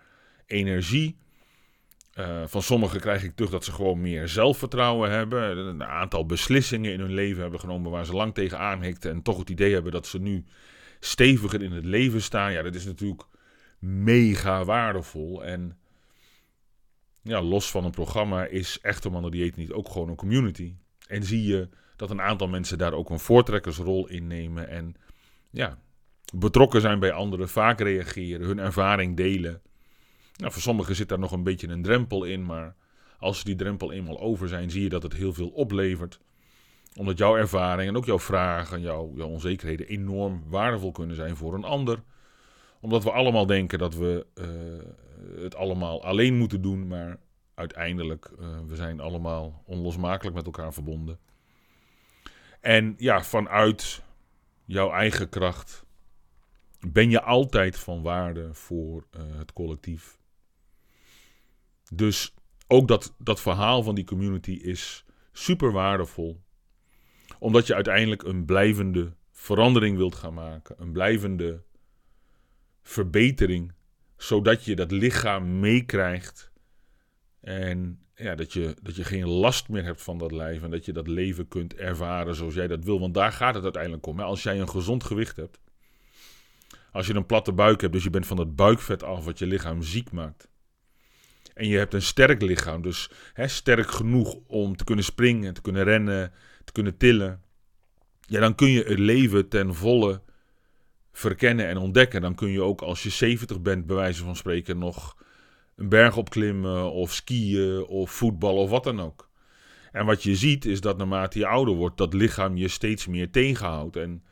energie. 0.46 1.18
Uh, 2.20 2.42
van 2.46 2.62
sommigen 2.62 3.00
krijg 3.00 3.24
ik 3.24 3.36
terug 3.36 3.52
dat 3.52 3.64
ze 3.64 3.72
gewoon 3.72 4.02
meer 4.02 4.28
zelfvertrouwen 4.28 5.12
hebben. 5.12 5.58
Een 5.58 5.84
aantal 5.84 6.26
beslissingen 6.26 6.94
in 6.94 7.00
hun 7.00 7.14
leven 7.14 7.42
hebben 7.42 7.60
genomen 7.60 7.92
waar 7.92 8.06
ze 8.06 8.14
lang 8.14 8.34
tegen 8.34 8.60
aanhikten. 8.60 9.12
En 9.12 9.22
toch 9.22 9.38
het 9.38 9.50
idee 9.50 9.74
hebben 9.74 9.92
dat 9.92 10.08
ze 10.08 10.20
nu 10.20 10.46
steviger 11.00 11.62
in 11.62 11.72
het 11.72 11.86
leven 11.86 12.22
staan. 12.22 12.52
Ja, 12.52 12.62
dat 12.62 12.76
is 12.76 12.86
natuurlijk 12.86 13.24
mega 13.80 14.64
waardevol. 14.64 15.44
En 15.44 15.78
ja, 17.22 17.42
los 17.42 17.72
van 17.72 17.86
een 17.86 17.92
programma 17.92 18.46
is 18.46 18.80
Echte 18.82 19.10
Mannen 19.10 19.32
Dieet 19.32 19.56
niet 19.56 19.72
ook 19.72 19.90
gewoon 19.90 20.10
een 20.10 20.16
community. 20.16 20.74
En 21.08 21.24
zie 21.24 21.44
je 21.44 21.70
dat 21.96 22.10
een 22.10 22.22
aantal 22.22 22.48
mensen 22.48 22.78
daar 22.78 22.94
ook 22.94 23.10
een 23.10 23.20
voortrekkersrol 23.20 24.08
in 24.08 24.28
nemen. 24.28 24.70
En 24.70 24.96
ja, 25.50 25.78
betrokken 26.34 26.82
zijn 26.82 27.00
bij 27.00 27.12
anderen, 27.12 27.50
vaak 27.50 27.80
reageren, 27.80 28.48
hun 28.48 28.60
ervaring 28.60 29.18
delen. 29.18 29.62
Nou, 30.40 30.52
voor 30.52 30.62
sommigen 30.62 30.96
zit 30.96 31.10
daar 31.10 31.20
nog 31.20 31.32
een 31.32 31.44
beetje 31.44 31.68
een 31.68 31.82
drempel 31.82 32.24
in, 32.24 32.46
maar 32.46 32.76
als 33.18 33.38
ze 33.38 33.46
die 33.46 33.56
drempel 33.56 33.92
eenmaal 33.92 34.20
over 34.20 34.48
zijn, 34.48 34.72
zie 34.72 34.84
je 34.84 34.90
dat 34.90 35.04
het 35.04 35.14
heel 35.14 35.34
veel 35.34 35.50
oplevert. 35.50 36.20
Omdat 36.96 37.18
jouw 37.18 37.38
ervaring 37.38 37.90
en 37.90 37.98
ook 37.98 38.06
jouw 38.06 38.20
vragen, 38.20 38.82
jouw, 38.82 39.12
jouw 39.16 39.28
onzekerheden 39.28 39.88
enorm 39.88 40.44
waardevol 40.48 40.92
kunnen 40.92 41.16
zijn 41.16 41.36
voor 41.36 41.54
een 41.54 41.64
ander. 41.64 42.04
Omdat 42.80 43.04
we 43.04 43.12
allemaal 43.12 43.46
denken 43.46 43.80
dat 43.80 43.96
we 43.96 44.26
uh, 44.36 45.44
het 45.44 45.56
allemaal 45.56 46.04
alleen 46.04 46.38
moeten 46.38 46.62
doen, 46.62 46.88
maar 46.88 47.20
uiteindelijk, 47.54 48.32
uh, 48.40 48.48
we 48.68 48.76
zijn 48.76 49.00
allemaal 49.00 49.64
onlosmakelijk 49.66 50.36
met 50.36 50.46
elkaar 50.46 50.74
verbonden. 50.74 51.20
En 52.62 52.96
ja, 52.98 53.24
vanuit 53.24 54.04
jouw 54.66 54.92
eigen 54.92 55.30
kracht 55.30 55.86
ben 56.88 57.10
je 57.10 57.22
altijd 57.22 57.78
van 57.78 58.02
waarde 58.02 58.54
voor 58.54 59.06
uh, 59.16 59.22
het 59.38 59.54
collectief. 59.54 60.19
Dus 61.94 62.34
ook 62.68 62.88
dat, 62.88 63.16
dat 63.18 63.42
verhaal 63.42 63.84
van 63.84 63.96
die 63.96 64.04
community 64.04 64.52
is 64.52 65.06
super 65.32 65.72
waardevol. 65.72 66.42
Omdat 67.40 67.68
je 67.68 67.76
uiteindelijk 67.76 68.24
een 68.24 68.46
blijvende 68.46 69.14
verandering 69.32 69.98
wilt 69.98 70.16
gaan 70.16 70.34
maken. 70.34 70.76
Een 70.80 70.92
blijvende 70.92 71.64
verbetering 72.82 73.74
zodat 74.18 74.66
je 74.66 74.76
dat 74.76 74.92
lichaam 74.92 75.60
meekrijgt. 75.60 76.52
En 77.42 78.00
ja, 78.16 78.36
dat, 78.36 78.54
je, 78.54 78.76
dat 78.82 78.96
je 78.96 79.04
geen 79.04 79.28
last 79.28 79.70
meer 79.70 79.84
hebt 79.84 80.02
van 80.02 80.18
dat 80.18 80.32
lijf. 80.32 80.64
En 80.64 80.72
dat 80.72 80.86
je 80.86 80.94
dat 80.94 81.08
leven 81.08 81.48
kunt 81.48 81.76
ervaren 81.76 82.36
zoals 82.36 82.54
jij 82.54 82.68
dat 82.68 82.84
wil. 82.84 83.00
Want 83.00 83.14
daar 83.14 83.32
gaat 83.32 83.54
het 83.56 83.64
uiteindelijk 83.64 84.06
om. 84.06 84.20
Als 84.20 84.44
jij 84.44 84.60
een 84.60 84.70
gezond 84.70 85.04
gewicht 85.04 85.36
hebt. 85.36 85.60
Als 86.92 87.08
je 87.08 87.14
een 87.14 87.26
platte 87.26 87.54
buik 87.54 87.82
hebt, 87.82 87.94
dus 87.94 88.04
je 88.04 88.10
bent 88.10 88.28
van 88.28 88.38
dat 88.38 88.56
buikvet 88.56 89.04
af 89.04 89.26
wat 89.26 89.40
je 89.40 89.46
lichaam 89.46 89.82
ziek 89.82 90.12
maakt. 90.12 90.49
En 91.60 91.68
je 91.68 91.78
hebt 91.78 91.94
een 91.94 92.02
sterk 92.02 92.42
lichaam, 92.42 92.82
dus 92.82 93.10
hè, 93.34 93.48
sterk 93.48 93.92
genoeg 93.92 94.36
om 94.48 94.76
te 94.76 94.84
kunnen 94.84 95.06
springen, 95.06 95.54
te 95.54 95.62
kunnen 95.62 95.84
rennen, 95.84 96.32
te 96.64 96.72
kunnen 96.72 96.98
tillen. 96.98 97.42
Ja, 98.22 98.40
dan 98.40 98.56
kun 98.56 98.68
je 98.68 98.84
het 98.84 99.00
leven 99.00 99.48
ten 99.48 99.76
volle 99.76 100.22
verkennen 101.12 101.68
en 101.68 101.78
ontdekken. 101.78 102.22
Dan 102.22 102.36
kun 102.36 102.50
je 102.50 102.62
ook 102.62 102.82
als 102.82 103.04
je 103.04 103.10
70 103.10 103.62
bent, 103.62 103.86
bij 103.86 103.96
wijze 103.96 104.24
van 104.24 104.36
spreken, 104.36 104.78
nog 104.78 105.18
een 105.76 105.90
berg 105.90 106.18
opklimmen 106.18 106.92
of 106.92 107.14
skiën 107.14 107.86
of 107.86 108.12
voetballen 108.12 108.62
of 108.62 108.70
wat 108.70 108.84
dan 108.84 109.00
ook. 109.00 109.30
En 109.92 110.06
wat 110.06 110.24
je 110.24 110.36
ziet 110.36 110.66
is 110.66 110.82
dat 110.82 110.98
naarmate 110.98 111.40
je 111.40 111.48
ouder 111.48 111.74
wordt, 111.74 111.98
dat 111.98 112.14
lichaam 112.14 112.58
je 112.58 112.68
steeds 112.68 113.08
meer 113.08 113.32
tegenhoudt. 113.32 113.96
En 113.96 114.24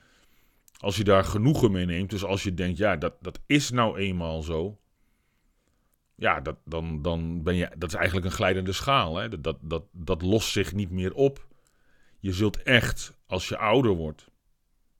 als 0.77 0.97
je 0.97 1.03
daar 1.03 1.23
genoegen 1.23 1.71
mee 1.71 1.85
neemt, 1.85 2.09
dus 2.09 2.23
als 2.23 2.43
je 2.43 2.53
denkt, 2.53 2.77
ja, 2.77 2.95
dat, 2.95 3.13
dat 3.21 3.39
is 3.45 3.71
nou 3.71 3.97
eenmaal 3.97 4.41
zo. 4.41 4.79
Ja, 6.19 6.41
dat, 6.41 6.57
dan, 6.65 7.01
dan 7.01 7.43
ben 7.43 7.55
je, 7.55 7.69
dat 7.77 7.89
is 7.89 7.95
eigenlijk 7.95 8.25
een 8.25 8.31
glijdende 8.31 8.71
schaal. 8.71 9.15
Hè? 9.15 9.41
Dat, 9.41 9.57
dat, 9.61 9.83
dat, 9.91 10.21
lost 10.21 10.51
zich 10.51 10.73
niet 10.73 10.91
meer 10.91 11.13
op. 11.13 11.47
Je 12.19 12.33
zult 12.33 12.63
echt, 12.63 13.17
als 13.25 13.47
je 13.47 13.57
ouder 13.57 13.91
wordt, 13.91 14.27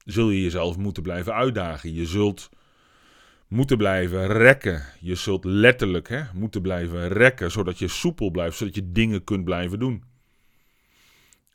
zul 0.06 0.30
je 0.30 0.42
jezelf 0.42 0.78
moeten 0.78 1.04
blijven 1.04 1.34
uitdagen. 1.34 1.94
Je 1.94 2.06
zult 2.06 2.50
moeten 3.48 3.78
blijven 3.78 4.28
rekken. 4.28 4.84
Je 5.00 5.16
zult 5.16 5.44
letterlijk 5.44 6.10
hè, 6.10 6.24
moeten 6.34 6.62
blijven 6.62 7.08
rekken, 7.08 7.52
zodat 7.52 7.80
je 7.80 7.88
soepel 7.88 8.32
blijft, 8.32 8.58
zodat 8.58 8.76
je 8.76 8.92
dingen 8.92 9.24
kunt 9.24 9.44
blijven 9.44 9.80
doen. 9.80 10.04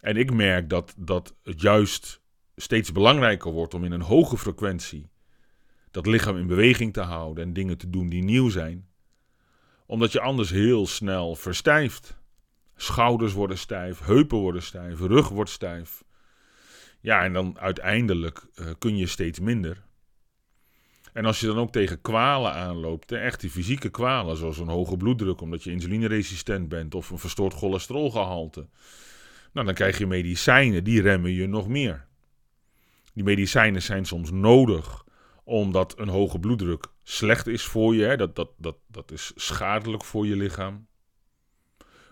En 0.01 0.17
ik 0.17 0.33
merk 0.33 0.69
dat, 0.69 0.95
dat 0.97 1.35
het 1.43 1.61
juist 1.61 2.21
steeds 2.57 2.93
belangrijker 2.93 3.53
wordt 3.53 3.75
om 3.75 3.85
in 3.85 3.93
een 3.93 4.01
hoge 4.01 4.39
frequentie 4.39 5.11
dat 5.91 6.07
lichaam 6.07 6.37
in 6.37 6.47
beweging 6.47 6.93
te 6.93 7.01
houden 7.01 7.45
en 7.45 7.53
dingen 7.53 7.79
te 7.79 7.91
doen 7.91 8.09
die 8.09 8.25
nieuw 8.25 8.49
zijn. 8.49 8.87
Omdat 9.87 10.13
je 10.13 10.21
anders 10.21 10.51
heel 10.51 10.87
snel 10.87 11.35
verstijft. 11.35 12.17
Schouders 12.77 13.33
worden 13.33 13.59
stijf, 13.59 13.99
heupen 13.99 14.39
worden 14.39 14.63
stijf, 14.63 15.01
rug 15.01 15.29
wordt 15.29 15.51
stijf. 15.51 16.05
Ja, 17.01 17.25
en 17.25 17.33
dan 17.33 17.59
uiteindelijk 17.59 18.47
uh, 18.55 18.67
kun 18.79 18.97
je 18.97 19.07
steeds 19.07 19.41
minder. 19.41 19.83
En 21.13 21.25
als 21.25 21.41
je 21.41 21.47
dan 21.47 21.59
ook 21.59 21.73
tegen 21.73 22.01
kwalen 22.01 22.53
aanloopt, 22.53 23.13
echt 23.13 23.41
die 23.41 23.51
fysieke 23.51 23.89
kwalen, 23.89 24.37
zoals 24.37 24.59
een 24.59 24.69
hoge 24.69 24.97
bloeddruk 24.97 25.41
omdat 25.41 25.63
je 25.63 25.71
insulineresistent 25.71 26.69
bent 26.69 26.95
of 26.95 27.11
een 27.11 27.19
verstoord 27.19 27.55
cholesterolgehalte, 27.55 28.69
nou 29.53 29.67
dan 29.67 29.75
krijg 29.75 29.99
je 29.99 30.07
medicijnen 30.07 30.85
die 30.85 31.03
remmen 31.03 31.33
je 31.33 31.47
nog 31.47 31.69
meer. 31.69 32.07
Die 33.15 33.25
medicijnen 33.25 33.83
zijn 33.83 34.05
soms 34.05 34.31
nodig 34.31 35.05
omdat 35.45 35.99
een 35.99 36.09
hoge 36.09 36.39
bloeddruk 36.39 36.92
slecht 37.03 37.47
is 37.47 37.65
voor 37.65 37.95
je. 37.95 38.05
Hè? 38.05 38.17
Dat, 38.17 38.37
dat, 38.37 38.51
dat, 38.57 38.77
dat 38.87 39.11
is 39.11 39.33
schadelijk 39.35 40.05
voor 40.05 40.27
je 40.27 40.37
lichaam. 40.37 40.87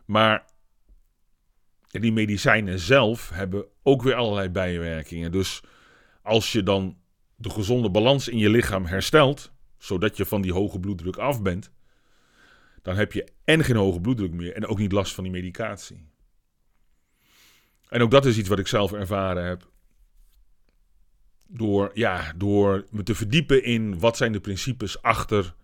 Maar 0.05 0.45
die 1.89 2.13
medicijnen 2.13 2.79
zelf 2.79 3.31
hebben 3.31 3.65
ook 3.83 4.03
weer 4.03 4.15
allerlei 4.15 4.49
bijwerkingen. 4.49 5.33
Dus 5.33 5.61
als 6.23 6.53
je 6.53 6.63
dan 6.63 6.99
de 7.37 7.51
gezonde 7.51 7.91
balans 7.91 8.29
in 8.29 8.39
je 8.39 8.51
lichaam 8.51 8.87
herstelt, 8.87 9.53
zodat 9.79 10.17
je 10.17 10.27
van 10.27 10.43
die 10.43 10.53
hoge 10.53 10.81
bloeddruk 10.81 11.17
af 11.17 11.43
bent, 11.43 11.71
dan 12.83 12.97
heb 12.97 13.13
je 13.13 13.33
en 13.45 13.65
geen 13.65 13.77
hoge 13.77 14.01
bloeddruk 14.01 14.33
meer 14.33 14.55
en 14.55 14.67
ook 14.67 14.79
niet 14.79 14.93
last 14.93 15.15
van 15.15 15.25
die 15.25 15.33
medicatie. 15.33 16.09
En 17.89 18.03
ook 18.03 18.11
dat 18.11 18.27
is 18.27 18.39
iets 18.39 18.49
wat 18.49 18.59
ik 18.59 18.67
zelf 18.67 18.93
ervaren 18.93 19.45
heb. 19.45 19.71
Door, 21.53 21.91
ja, 21.95 22.33
door 22.37 22.87
me 22.91 23.03
te 23.03 23.15
verdiepen 23.15 23.65
in 23.65 23.99
wat 23.99 24.17
zijn 24.17 24.33
de 24.33 24.41
principes 24.41 25.03
achter 25.03 25.55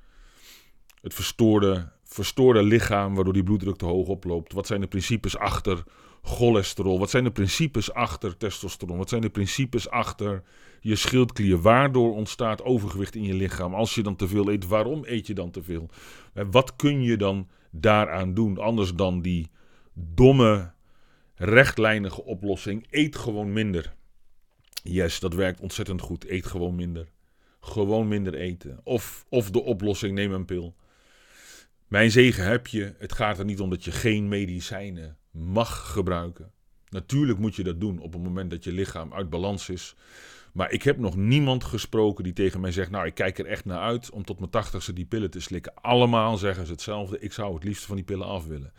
het 1.01 1.15
verstoorde, 1.15 1.89
verstoorde 2.05 2.63
lichaam, 2.63 3.15
waardoor 3.15 3.33
die 3.33 3.43
bloeddruk 3.43 3.77
te 3.77 3.85
hoog 3.85 4.09
oploopt. 4.09 4.53
Wat 4.53 4.67
zijn 4.67 4.81
de 4.81 4.87
principes 4.87 5.37
achter 5.37 5.85
cholesterol? 6.23 6.99
Wat 6.99 7.11
zijn 7.11 7.25
de 7.25 7.31
principes 7.31 7.93
achter 7.93 8.37
testosteron? 8.37 8.97
Wat 8.97 9.09
zijn 9.09 9.21
de 9.21 9.31
principes 9.31 9.89
achter 9.89 10.43
je 10.81 10.97
schildklier? 10.97 11.61
Waardoor 11.61 12.15
ontstaat 12.15 12.63
overgewicht 12.63 13.15
in 13.15 13.23
je 13.23 13.35
lichaam? 13.35 13.75
Als 13.75 13.95
je 13.95 14.03
dan 14.03 14.17
te 14.17 14.29
veel 14.29 14.51
eet, 14.51 14.67
waarom 14.67 15.03
eet 15.05 15.27
je 15.27 15.35
dan 15.35 15.51
te 15.51 15.63
veel? 15.63 15.91
Wat 16.51 16.77
kun 16.77 17.03
je 17.03 17.17
dan 17.17 17.49
daaraan 17.71 18.35
doen? 18.35 18.59
Anders 18.59 18.95
dan 18.95 19.23
die 19.23 19.51
domme, 19.95 20.73
rechtlijnige 21.35 22.25
oplossing: 22.25 22.87
eet 22.91 23.17
gewoon 23.17 23.53
minder. 23.53 23.95
Yes, 24.89 25.21
dat 25.21 25.35
werkt 25.35 25.61
ontzettend 25.61 26.01
goed. 26.01 26.29
Eet 26.29 26.47
gewoon 26.47 26.75
minder. 26.75 27.09
Gewoon 27.61 28.09
minder 28.09 28.35
eten. 28.35 28.81
Of, 28.85 29.27
of 29.29 29.51
de 29.51 29.63
oplossing: 29.63 30.15
neem 30.15 30.33
een 30.33 30.45
pil. 30.45 30.75
Mijn 31.87 32.11
zegen 32.11 32.45
heb 32.45 32.67
je. 32.67 32.95
Het 32.99 33.13
gaat 33.13 33.39
er 33.39 33.45
niet 33.45 33.61
om 33.61 33.71
dat 33.71 33.85
je 33.85 33.93
geen 33.93 34.29
medicijnen 34.29 35.17
mag 35.31 35.93
gebruiken. 35.93 36.51
Natuurlijk 36.89 37.39
moet 37.39 37.57
je 37.57 37.65
dat 37.65 37.81
doen 37.81 37.99
op 37.99 38.13
het 38.13 38.23
moment 38.23 38.51
dat 38.51 38.65
je 38.65 38.73
lichaam 38.73 39.15
uit 39.15 39.31
balans 39.31 39.69
is. 39.69 39.95
Maar 40.57 40.71
ik 40.71 40.83
heb 40.83 40.99
nog 40.99 41.17
niemand 41.17 41.65
gesproken 41.65 42.25
die 42.25 42.33
tegen 42.33 42.61
mij 42.61 42.73
zegt: 42.73 42.91
Nou, 42.91 43.07
ik 43.07 43.15
kijk 43.15 43.39
er 43.39 43.47
echt 43.47 43.65
naar 43.65 43.81
uit 43.81 44.11
om 44.11 44.25
tot 44.25 44.39
mijn 44.39 44.51
tachtigste 44.51 44.93
die 44.93 45.05
pillen 45.05 45.31
te 45.31 45.41
slikken. 45.41 45.75
Allemaal 45.75 46.37
zeggen 46.37 46.67
ze 46.67 46.73
hetzelfde: 46.73 47.19
Ik 47.19 47.33
zou 47.33 47.55
het 47.55 47.65
liefst 47.65 47.85
van 47.85 47.97
die 47.97 48.05
pillen 48.05 48.27
af 48.27 48.47
willen. 48.47 48.73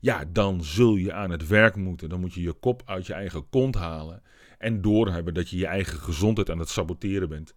Ja, 0.00 0.24
dan 0.28 0.64
zul 0.64 0.96
je 0.96 1.12
aan 1.12 1.30
het 1.30 1.46
werk 1.46 1.76
moeten. 1.76 2.08
Dan 2.08 2.20
moet 2.20 2.34
je 2.34 2.42
je 2.42 2.52
kop 2.52 2.82
uit 2.84 3.06
je 3.06 3.12
eigen 3.12 3.48
kont 3.48 3.74
halen. 3.74 4.22
En 4.62 4.80
doorhebben 4.80 5.34
dat 5.34 5.48
je 5.48 5.56
je 5.56 5.66
eigen 5.66 5.98
gezondheid 5.98 6.50
aan 6.50 6.58
het 6.58 6.68
saboteren 6.68 7.28
bent. 7.28 7.54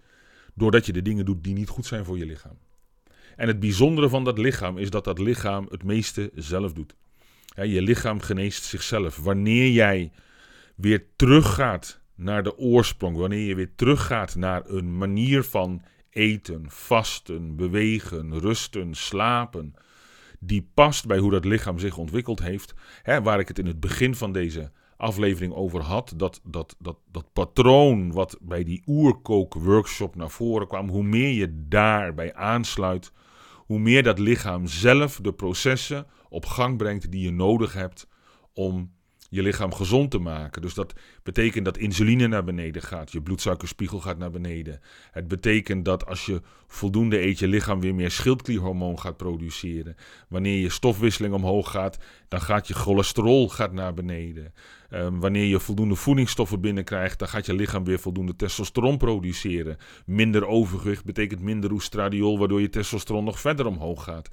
Doordat 0.53 0.85
je 0.85 0.93
de 0.93 1.01
dingen 1.01 1.25
doet 1.25 1.43
die 1.43 1.53
niet 1.53 1.69
goed 1.69 1.85
zijn 1.85 2.05
voor 2.05 2.17
je 2.17 2.25
lichaam. 2.25 2.57
En 3.35 3.47
het 3.47 3.59
bijzondere 3.59 4.09
van 4.09 4.23
dat 4.23 4.37
lichaam 4.37 4.77
is 4.77 4.89
dat 4.89 5.03
dat 5.03 5.19
lichaam 5.19 5.67
het 5.69 5.83
meeste 5.83 6.31
zelf 6.35 6.73
doet. 6.73 6.95
je 7.55 7.81
lichaam 7.81 8.19
geneest 8.19 8.63
zichzelf. 8.63 9.17
Wanneer 9.17 9.69
jij 9.69 10.11
weer 10.75 11.05
teruggaat 11.15 12.01
naar 12.15 12.43
de 12.43 12.57
oorsprong, 12.57 13.17
wanneer 13.17 13.47
je 13.47 13.55
weer 13.55 13.75
teruggaat 13.75 14.35
naar 14.35 14.69
een 14.69 14.97
manier 14.97 15.43
van 15.43 15.81
eten, 16.09 16.65
vasten, 16.67 17.55
bewegen, 17.55 18.39
rusten, 18.39 18.93
slapen, 18.93 19.73
die 20.39 20.69
past 20.73 21.07
bij 21.07 21.17
hoe 21.17 21.31
dat 21.31 21.45
lichaam 21.45 21.79
zich 21.79 21.97
ontwikkeld 21.97 22.39
heeft, 22.39 22.73
waar 23.03 23.39
ik 23.39 23.47
het 23.47 23.59
in 23.59 23.65
het 23.65 23.79
begin 23.79 24.15
van 24.15 24.31
deze 24.31 24.71
aflevering 24.97 25.53
over 25.53 25.81
had, 25.81 26.13
dat, 26.15 26.41
dat, 26.43 26.75
dat, 26.79 26.97
dat 27.11 27.33
patroon 27.33 28.11
wat 28.11 28.37
bij 28.41 28.63
die 28.63 28.83
oerkook-workshop 28.85 30.15
naar 30.15 30.29
voren 30.29 30.67
kwam, 30.67 30.89
hoe 30.89 31.03
meer 31.03 31.31
je 31.31 31.65
daarbij 31.67 32.33
aansluit, 32.33 33.11
hoe 33.57 33.79
meer 33.79 34.03
dat 34.03 34.19
lichaam 34.19 34.67
zelf 34.67 35.19
de 35.21 35.33
processen 35.33 36.07
op 36.29 36.45
gang 36.45 36.77
brengt 36.77 37.11
die 37.11 37.21
je 37.21 37.31
nodig 37.31 37.73
hebt 37.73 38.07
om 38.53 38.93
je 39.29 39.41
lichaam 39.41 39.73
gezond 39.73 40.11
te 40.11 40.19
maken. 40.19 40.61
Dus 40.61 40.73
dat 40.73 40.93
betekent 41.23 41.65
dat 41.65 41.77
insuline 41.77 42.27
naar 42.27 42.43
beneden 42.43 42.81
gaat, 42.81 43.11
je 43.11 43.21
bloedsuikerspiegel 43.21 43.99
gaat 43.99 44.17
naar 44.17 44.31
beneden. 44.31 44.79
Het 45.11 45.27
betekent 45.27 45.85
dat 45.85 46.05
als 46.05 46.25
je 46.25 46.41
voldoende 46.75 47.21
eet, 47.21 47.39
je 47.39 47.47
lichaam 47.47 47.79
weer 47.79 47.95
meer 47.95 48.11
schildklierhormoon 48.11 48.99
gaat 48.99 49.17
produceren. 49.17 49.95
Wanneer 50.29 50.61
je 50.61 50.69
stofwisseling 50.69 51.33
omhoog 51.33 51.71
gaat, 51.71 51.97
dan 52.27 52.41
gaat 52.41 52.67
je 52.67 52.73
cholesterol 52.73 53.49
gaat 53.49 53.73
naar 53.73 53.93
beneden. 53.93 54.53
Um, 54.89 55.19
wanneer 55.19 55.45
je 55.45 55.59
voldoende 55.59 55.95
voedingsstoffen 55.95 56.61
binnenkrijgt, 56.61 57.19
dan 57.19 57.27
gaat 57.27 57.45
je 57.45 57.53
lichaam 57.53 57.83
weer 57.83 57.99
voldoende 57.99 58.35
testosteron 58.35 58.97
produceren. 58.97 59.77
Minder 60.05 60.47
overgewicht 60.47 61.05
betekent 61.05 61.41
minder 61.41 61.71
oestradiol, 61.71 62.39
waardoor 62.39 62.61
je 62.61 62.69
testosteron 62.69 63.23
nog 63.23 63.39
verder 63.39 63.65
omhoog 63.65 64.03
gaat. 64.03 64.29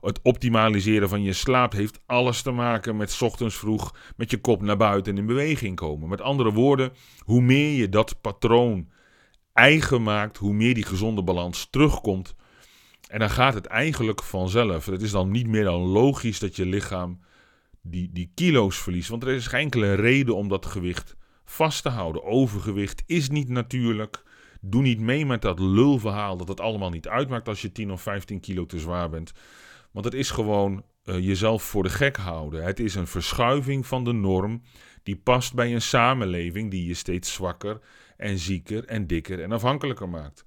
Het 0.00 0.20
optimaliseren 0.22 1.08
van 1.08 1.22
je 1.22 1.32
slaap 1.32 1.72
heeft 1.72 2.00
alles 2.06 2.42
te 2.42 2.50
maken 2.50 2.96
met 2.96 3.18
ochtends 3.22 3.56
vroeg 3.56 3.94
met 4.16 4.30
je 4.30 4.38
kop 4.38 4.62
naar 4.62 4.76
buiten 4.76 5.12
en 5.12 5.18
in 5.18 5.26
beweging 5.26 5.76
komen. 5.76 6.08
Met 6.08 6.20
andere 6.20 6.52
woorden, 6.52 6.92
hoe 7.18 7.42
meer 7.42 7.76
je 7.76 7.88
dat 7.88 8.20
patroon 8.20 8.88
eigen 9.56 10.02
maakt, 10.02 10.36
hoe 10.36 10.52
meer 10.52 10.74
die 10.74 10.84
gezonde 10.84 11.22
balans 11.22 11.66
terugkomt. 11.70 12.34
En 13.08 13.18
dan 13.18 13.30
gaat 13.30 13.54
het 13.54 13.66
eigenlijk 13.66 14.22
vanzelf. 14.22 14.86
Het 14.86 15.02
is 15.02 15.10
dan 15.10 15.30
niet 15.30 15.46
meer 15.46 15.64
dan 15.64 15.80
logisch 15.80 16.38
dat 16.38 16.56
je 16.56 16.66
lichaam 16.66 17.20
die, 17.82 18.10
die 18.12 18.30
kilo's 18.34 18.78
verliest. 18.78 19.08
Want 19.08 19.22
er 19.22 19.28
is 19.28 19.46
geen 19.46 19.60
enkele 19.60 19.94
reden 19.94 20.36
om 20.36 20.48
dat 20.48 20.66
gewicht 20.66 21.16
vast 21.44 21.82
te 21.82 21.88
houden. 21.88 22.24
Overgewicht 22.24 23.02
is 23.06 23.28
niet 23.28 23.48
natuurlijk. 23.48 24.22
Doe 24.60 24.82
niet 24.82 25.00
mee 25.00 25.26
met 25.26 25.42
dat 25.42 25.58
lulverhaal 25.58 26.36
dat 26.36 26.48
het 26.48 26.60
allemaal 26.60 26.90
niet 26.90 27.08
uitmaakt 27.08 27.48
als 27.48 27.62
je 27.62 27.72
10 27.72 27.90
of 27.90 28.02
15 28.02 28.40
kilo 28.40 28.66
te 28.66 28.78
zwaar 28.78 29.10
bent. 29.10 29.32
Want 29.90 30.04
het 30.04 30.14
is 30.14 30.30
gewoon 30.30 30.82
uh, 31.04 31.18
jezelf 31.18 31.62
voor 31.62 31.82
de 31.82 31.88
gek 31.88 32.16
houden. 32.16 32.64
Het 32.64 32.80
is 32.80 32.94
een 32.94 33.06
verschuiving 33.06 33.86
van 33.86 34.04
de 34.04 34.12
norm 34.12 34.62
die 35.02 35.16
past 35.16 35.54
bij 35.54 35.74
een 35.74 35.82
samenleving 35.82 36.70
die 36.70 36.86
je 36.86 36.94
steeds 36.94 37.32
zwakker 37.32 37.80
en 38.16 38.38
zieker 38.38 38.84
en 38.84 39.06
dikker 39.06 39.42
en 39.42 39.52
afhankelijker 39.52 40.08
maakt. 40.08 40.44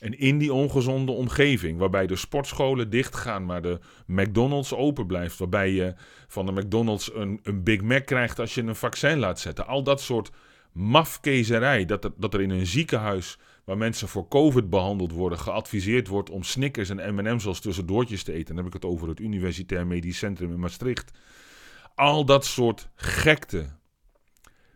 En 0.00 0.18
in 0.18 0.38
die 0.38 0.52
ongezonde 0.52 1.12
omgeving, 1.12 1.78
waarbij 1.78 2.06
de 2.06 2.16
sportscholen 2.16 2.90
dichtgaan, 2.90 3.44
maar 3.44 3.62
de 3.62 3.78
McDonald's 4.06 4.72
open 4.72 5.06
blijft, 5.06 5.38
waarbij 5.38 5.70
je 5.70 5.94
van 6.28 6.46
de 6.46 6.52
McDonald's 6.52 7.14
een, 7.14 7.40
een 7.42 7.62
Big 7.62 7.82
Mac 7.82 8.06
krijgt 8.06 8.38
als 8.38 8.54
je 8.54 8.62
een 8.62 8.76
vaccin 8.76 9.18
laat 9.18 9.40
zetten. 9.40 9.66
Al 9.66 9.82
dat 9.82 10.00
soort 10.00 10.30
mafkezerij, 10.72 11.84
dat 11.84 12.04
er, 12.04 12.12
dat 12.16 12.34
er 12.34 12.40
in 12.40 12.50
een 12.50 12.66
ziekenhuis 12.66 13.38
waar 13.64 13.78
mensen 13.78 14.08
voor 14.08 14.28
COVID 14.28 14.70
behandeld 14.70 15.12
worden, 15.12 15.38
geadviseerd 15.38 16.08
wordt 16.08 16.30
om 16.30 16.42
Snickers 16.42 16.90
en 16.90 17.14
M&M's 17.14 17.46
als 17.46 17.60
tussendoortjes 17.60 18.22
te 18.22 18.32
eten. 18.32 18.46
Dan 18.46 18.56
heb 18.56 18.66
ik 18.66 18.72
het 18.82 18.90
over 18.90 19.08
het 19.08 19.20
Universitair 19.20 19.86
Medisch 19.86 20.18
Centrum 20.18 20.52
in 20.52 20.60
Maastricht. 20.60 21.10
Al 21.94 22.24
dat 22.24 22.46
soort 22.46 22.88
gekte 22.94 23.66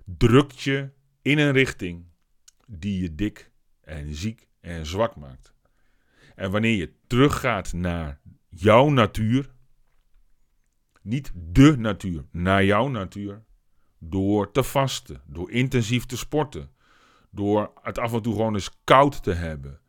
drukt 0.05 0.61
je 0.61 0.91
in 1.23 1.39
een 1.39 1.53
richting 1.53 2.05
die 2.79 3.03
je 3.03 3.15
dik 3.15 3.51
en 3.81 4.15
ziek 4.15 4.49
en 4.61 4.87
zwak 4.87 5.17
maakt. 5.17 5.55
En 6.35 6.51
wanneer 6.51 6.77
je 6.77 6.93
teruggaat 7.07 7.73
naar 7.73 8.21
jouw 8.49 8.89
natuur, 8.89 9.51
niet 11.03 11.33
de 11.35 11.77
natuur, 11.79 12.25
naar 12.31 12.65
jouw 12.65 12.89
natuur, 12.89 13.43
door 13.99 14.51
te 14.51 14.63
vasten, 14.63 15.23
door 15.27 15.51
intensief 15.51 16.07
te 16.07 16.17
sporten, 16.17 16.71
door 17.31 17.73
het 17.83 17.99
af 17.99 18.13
en 18.13 18.23
toe 18.23 18.35
gewoon 18.35 18.55
eens 18.55 18.81
koud 18.85 19.23
te 19.23 19.33
hebben, 19.33 19.81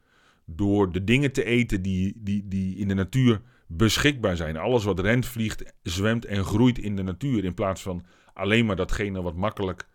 door 0.46 0.92
de 0.92 1.04
dingen 1.04 1.32
te 1.32 1.44
eten 1.44 1.82
die, 1.82 2.14
die, 2.16 2.48
die 2.48 2.76
in 2.76 2.88
de 2.88 2.94
natuur 2.94 3.42
beschikbaar 3.68 4.36
zijn. 4.36 4.58
Alles 4.58 4.84
wat 4.84 5.00
rent, 5.00 5.26
vliegt, 5.26 5.74
zwemt 5.84 6.26
en 6.26 6.44
groeit 6.44 6.78
in 6.78 6.96
de 6.96 7.04
natuur, 7.04 7.46
in 7.46 7.54
plaats 7.54 7.82
van 7.82 8.06
alleen 8.34 8.66
maar 8.66 8.76
datgene 8.76 9.22
wat 9.22 9.36
makkelijk, 9.36 9.88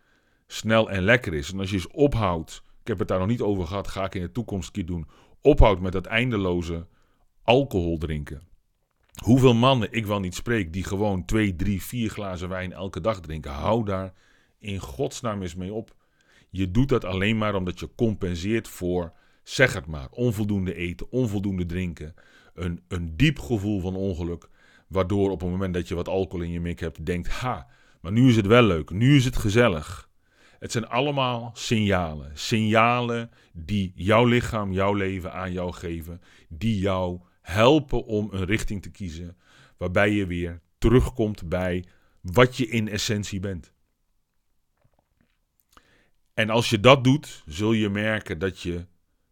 snel 0.47 0.89
en 0.89 1.03
lekker 1.03 1.33
is. 1.33 1.51
En 1.51 1.59
als 1.59 1.69
je 1.69 1.75
eens 1.75 1.87
ophoudt 1.87 2.63
heb 2.89 2.99
het 2.99 3.07
daar 3.07 3.19
nog 3.19 3.27
niet 3.27 3.41
over 3.41 3.67
gehad, 3.67 3.87
ga 3.87 4.05
ik 4.05 4.15
in 4.15 4.21
de 4.21 4.31
toekomst 4.31 4.67
een 4.67 4.73
keer 4.73 4.85
doen. 4.85 5.07
Ophoud 5.41 5.79
met 5.79 5.91
dat 5.91 6.05
eindeloze 6.05 6.87
alcohol 7.43 7.97
drinken. 7.97 8.41
Hoeveel 9.23 9.53
mannen 9.53 9.91
ik 9.91 10.05
wel 10.05 10.19
niet 10.19 10.35
spreek 10.35 10.73
die 10.73 10.83
gewoon 10.83 11.25
twee, 11.25 11.55
drie, 11.55 11.83
vier 11.83 12.09
glazen 12.09 12.49
wijn 12.49 12.73
elke 12.73 13.01
dag 13.01 13.19
drinken. 13.19 13.51
Hou 13.51 13.85
daar 13.85 14.13
in 14.57 14.79
godsnaam 14.79 15.41
eens 15.41 15.55
mee 15.55 15.73
op. 15.73 15.95
Je 16.49 16.71
doet 16.71 16.89
dat 16.89 17.05
alleen 17.05 17.37
maar 17.37 17.55
omdat 17.55 17.79
je 17.79 17.89
compenseert 17.95 18.67
voor, 18.67 19.13
zeg 19.43 19.73
het 19.73 19.85
maar, 19.85 20.07
onvoldoende 20.11 20.73
eten, 20.73 21.11
onvoldoende 21.11 21.65
drinken. 21.65 22.13
Een, 22.53 22.83
een 22.87 23.17
diep 23.17 23.39
gevoel 23.39 23.79
van 23.79 23.95
ongeluk, 23.95 24.49
waardoor 24.87 25.31
op 25.31 25.41
het 25.41 25.49
moment 25.49 25.73
dat 25.73 25.87
je 25.87 25.95
wat 25.95 26.07
alcohol 26.07 26.45
in 26.45 26.51
je 26.51 26.59
mik 26.59 26.79
hebt, 26.79 27.05
denkt, 27.05 27.27
ha, 27.29 27.67
maar 28.01 28.11
nu 28.11 28.29
is 28.29 28.35
het 28.35 28.47
wel 28.47 28.63
leuk, 28.63 28.89
nu 28.89 29.15
is 29.15 29.25
het 29.25 29.37
gezellig. 29.37 30.08
Het 30.59 30.71
zijn 30.71 30.87
allemaal 30.87 31.51
signalen. 31.53 32.31
Signalen 32.37 33.31
die 33.53 33.91
jouw 33.95 34.25
lichaam, 34.25 34.71
jouw 34.71 34.93
leven 34.93 35.33
aan 35.33 35.51
jou 35.51 35.73
geven. 35.73 36.21
Die 36.49 36.79
jou 36.79 37.19
helpen 37.41 38.05
om 38.05 38.27
een 38.31 38.45
richting 38.45 38.81
te 38.81 38.89
kiezen. 38.89 39.37
Waarbij 39.77 40.11
je 40.11 40.25
weer 40.25 40.61
terugkomt 40.77 41.49
bij 41.49 41.85
wat 42.21 42.57
je 42.57 42.67
in 42.67 42.87
essentie 42.87 43.39
bent. 43.39 43.73
En 46.33 46.49
als 46.49 46.69
je 46.69 46.79
dat 46.79 47.03
doet, 47.03 47.43
zul 47.45 47.71
je 47.71 47.89
merken 47.89 48.39
dat 48.39 48.61
je 48.61 48.85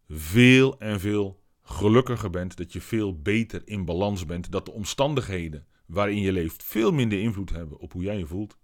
veel 0.08 0.78
en 0.78 1.00
veel 1.00 1.42
gelukkiger 1.62 2.30
bent. 2.30 2.56
Dat 2.56 2.72
je 2.72 2.80
veel 2.80 3.20
beter 3.20 3.62
in 3.64 3.84
balans 3.84 4.26
bent. 4.26 4.50
Dat 4.52 4.64
de 4.64 4.72
omstandigheden 4.72 5.66
waarin 5.86 6.20
je 6.20 6.32
leeft 6.32 6.64
veel 6.64 6.92
minder 6.92 7.20
invloed 7.20 7.50
hebben 7.50 7.78
op 7.78 7.92
hoe 7.92 8.02
jij 8.02 8.18
je 8.18 8.26
voelt. 8.26 8.56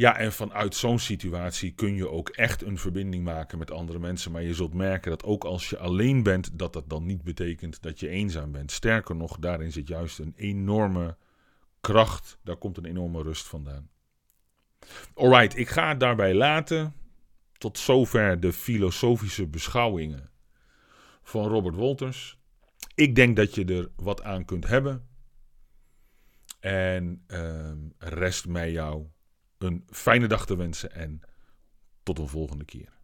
Ja, 0.00 0.16
en 0.16 0.32
vanuit 0.32 0.74
zo'n 0.74 0.98
situatie 0.98 1.72
kun 1.72 1.94
je 1.94 2.08
ook 2.08 2.28
echt 2.28 2.62
een 2.62 2.78
verbinding 2.78 3.24
maken 3.24 3.58
met 3.58 3.70
andere 3.70 3.98
mensen. 3.98 4.32
Maar 4.32 4.42
je 4.42 4.54
zult 4.54 4.74
merken 4.74 5.10
dat 5.10 5.24
ook 5.24 5.44
als 5.44 5.70
je 5.70 5.78
alleen 5.78 6.22
bent, 6.22 6.58
dat 6.58 6.72
dat 6.72 6.88
dan 6.88 7.06
niet 7.06 7.22
betekent 7.22 7.82
dat 7.82 8.00
je 8.00 8.08
eenzaam 8.08 8.52
bent. 8.52 8.72
Sterker 8.72 9.16
nog, 9.16 9.38
daarin 9.38 9.72
zit 9.72 9.88
juist 9.88 10.18
een 10.18 10.32
enorme 10.36 11.16
kracht. 11.80 12.38
Daar 12.42 12.56
komt 12.56 12.76
een 12.76 12.84
enorme 12.84 13.22
rust 13.22 13.46
vandaan. 13.46 13.90
Alright, 15.14 15.56
ik 15.56 15.68
ga 15.68 15.88
het 15.88 16.00
daarbij 16.00 16.34
laten. 16.34 16.94
Tot 17.58 17.78
zover 17.78 18.40
de 18.40 18.52
filosofische 18.52 19.46
beschouwingen 19.46 20.30
van 21.22 21.46
Robert 21.46 21.74
Wolters. 21.74 22.38
Ik 22.94 23.14
denk 23.14 23.36
dat 23.36 23.54
je 23.54 23.64
er 23.64 23.90
wat 23.96 24.22
aan 24.22 24.44
kunt 24.44 24.66
hebben. 24.66 25.08
En 26.60 27.24
uh, 27.28 27.72
rest 27.98 28.46
mij 28.46 28.72
jou 28.72 29.06
een 29.62 29.84
fijne 29.90 30.26
dag 30.26 30.46
te 30.46 30.56
wensen 30.56 30.92
en 30.92 31.20
tot 32.02 32.18
een 32.18 32.28
volgende 32.28 32.64
keer. 32.64 32.99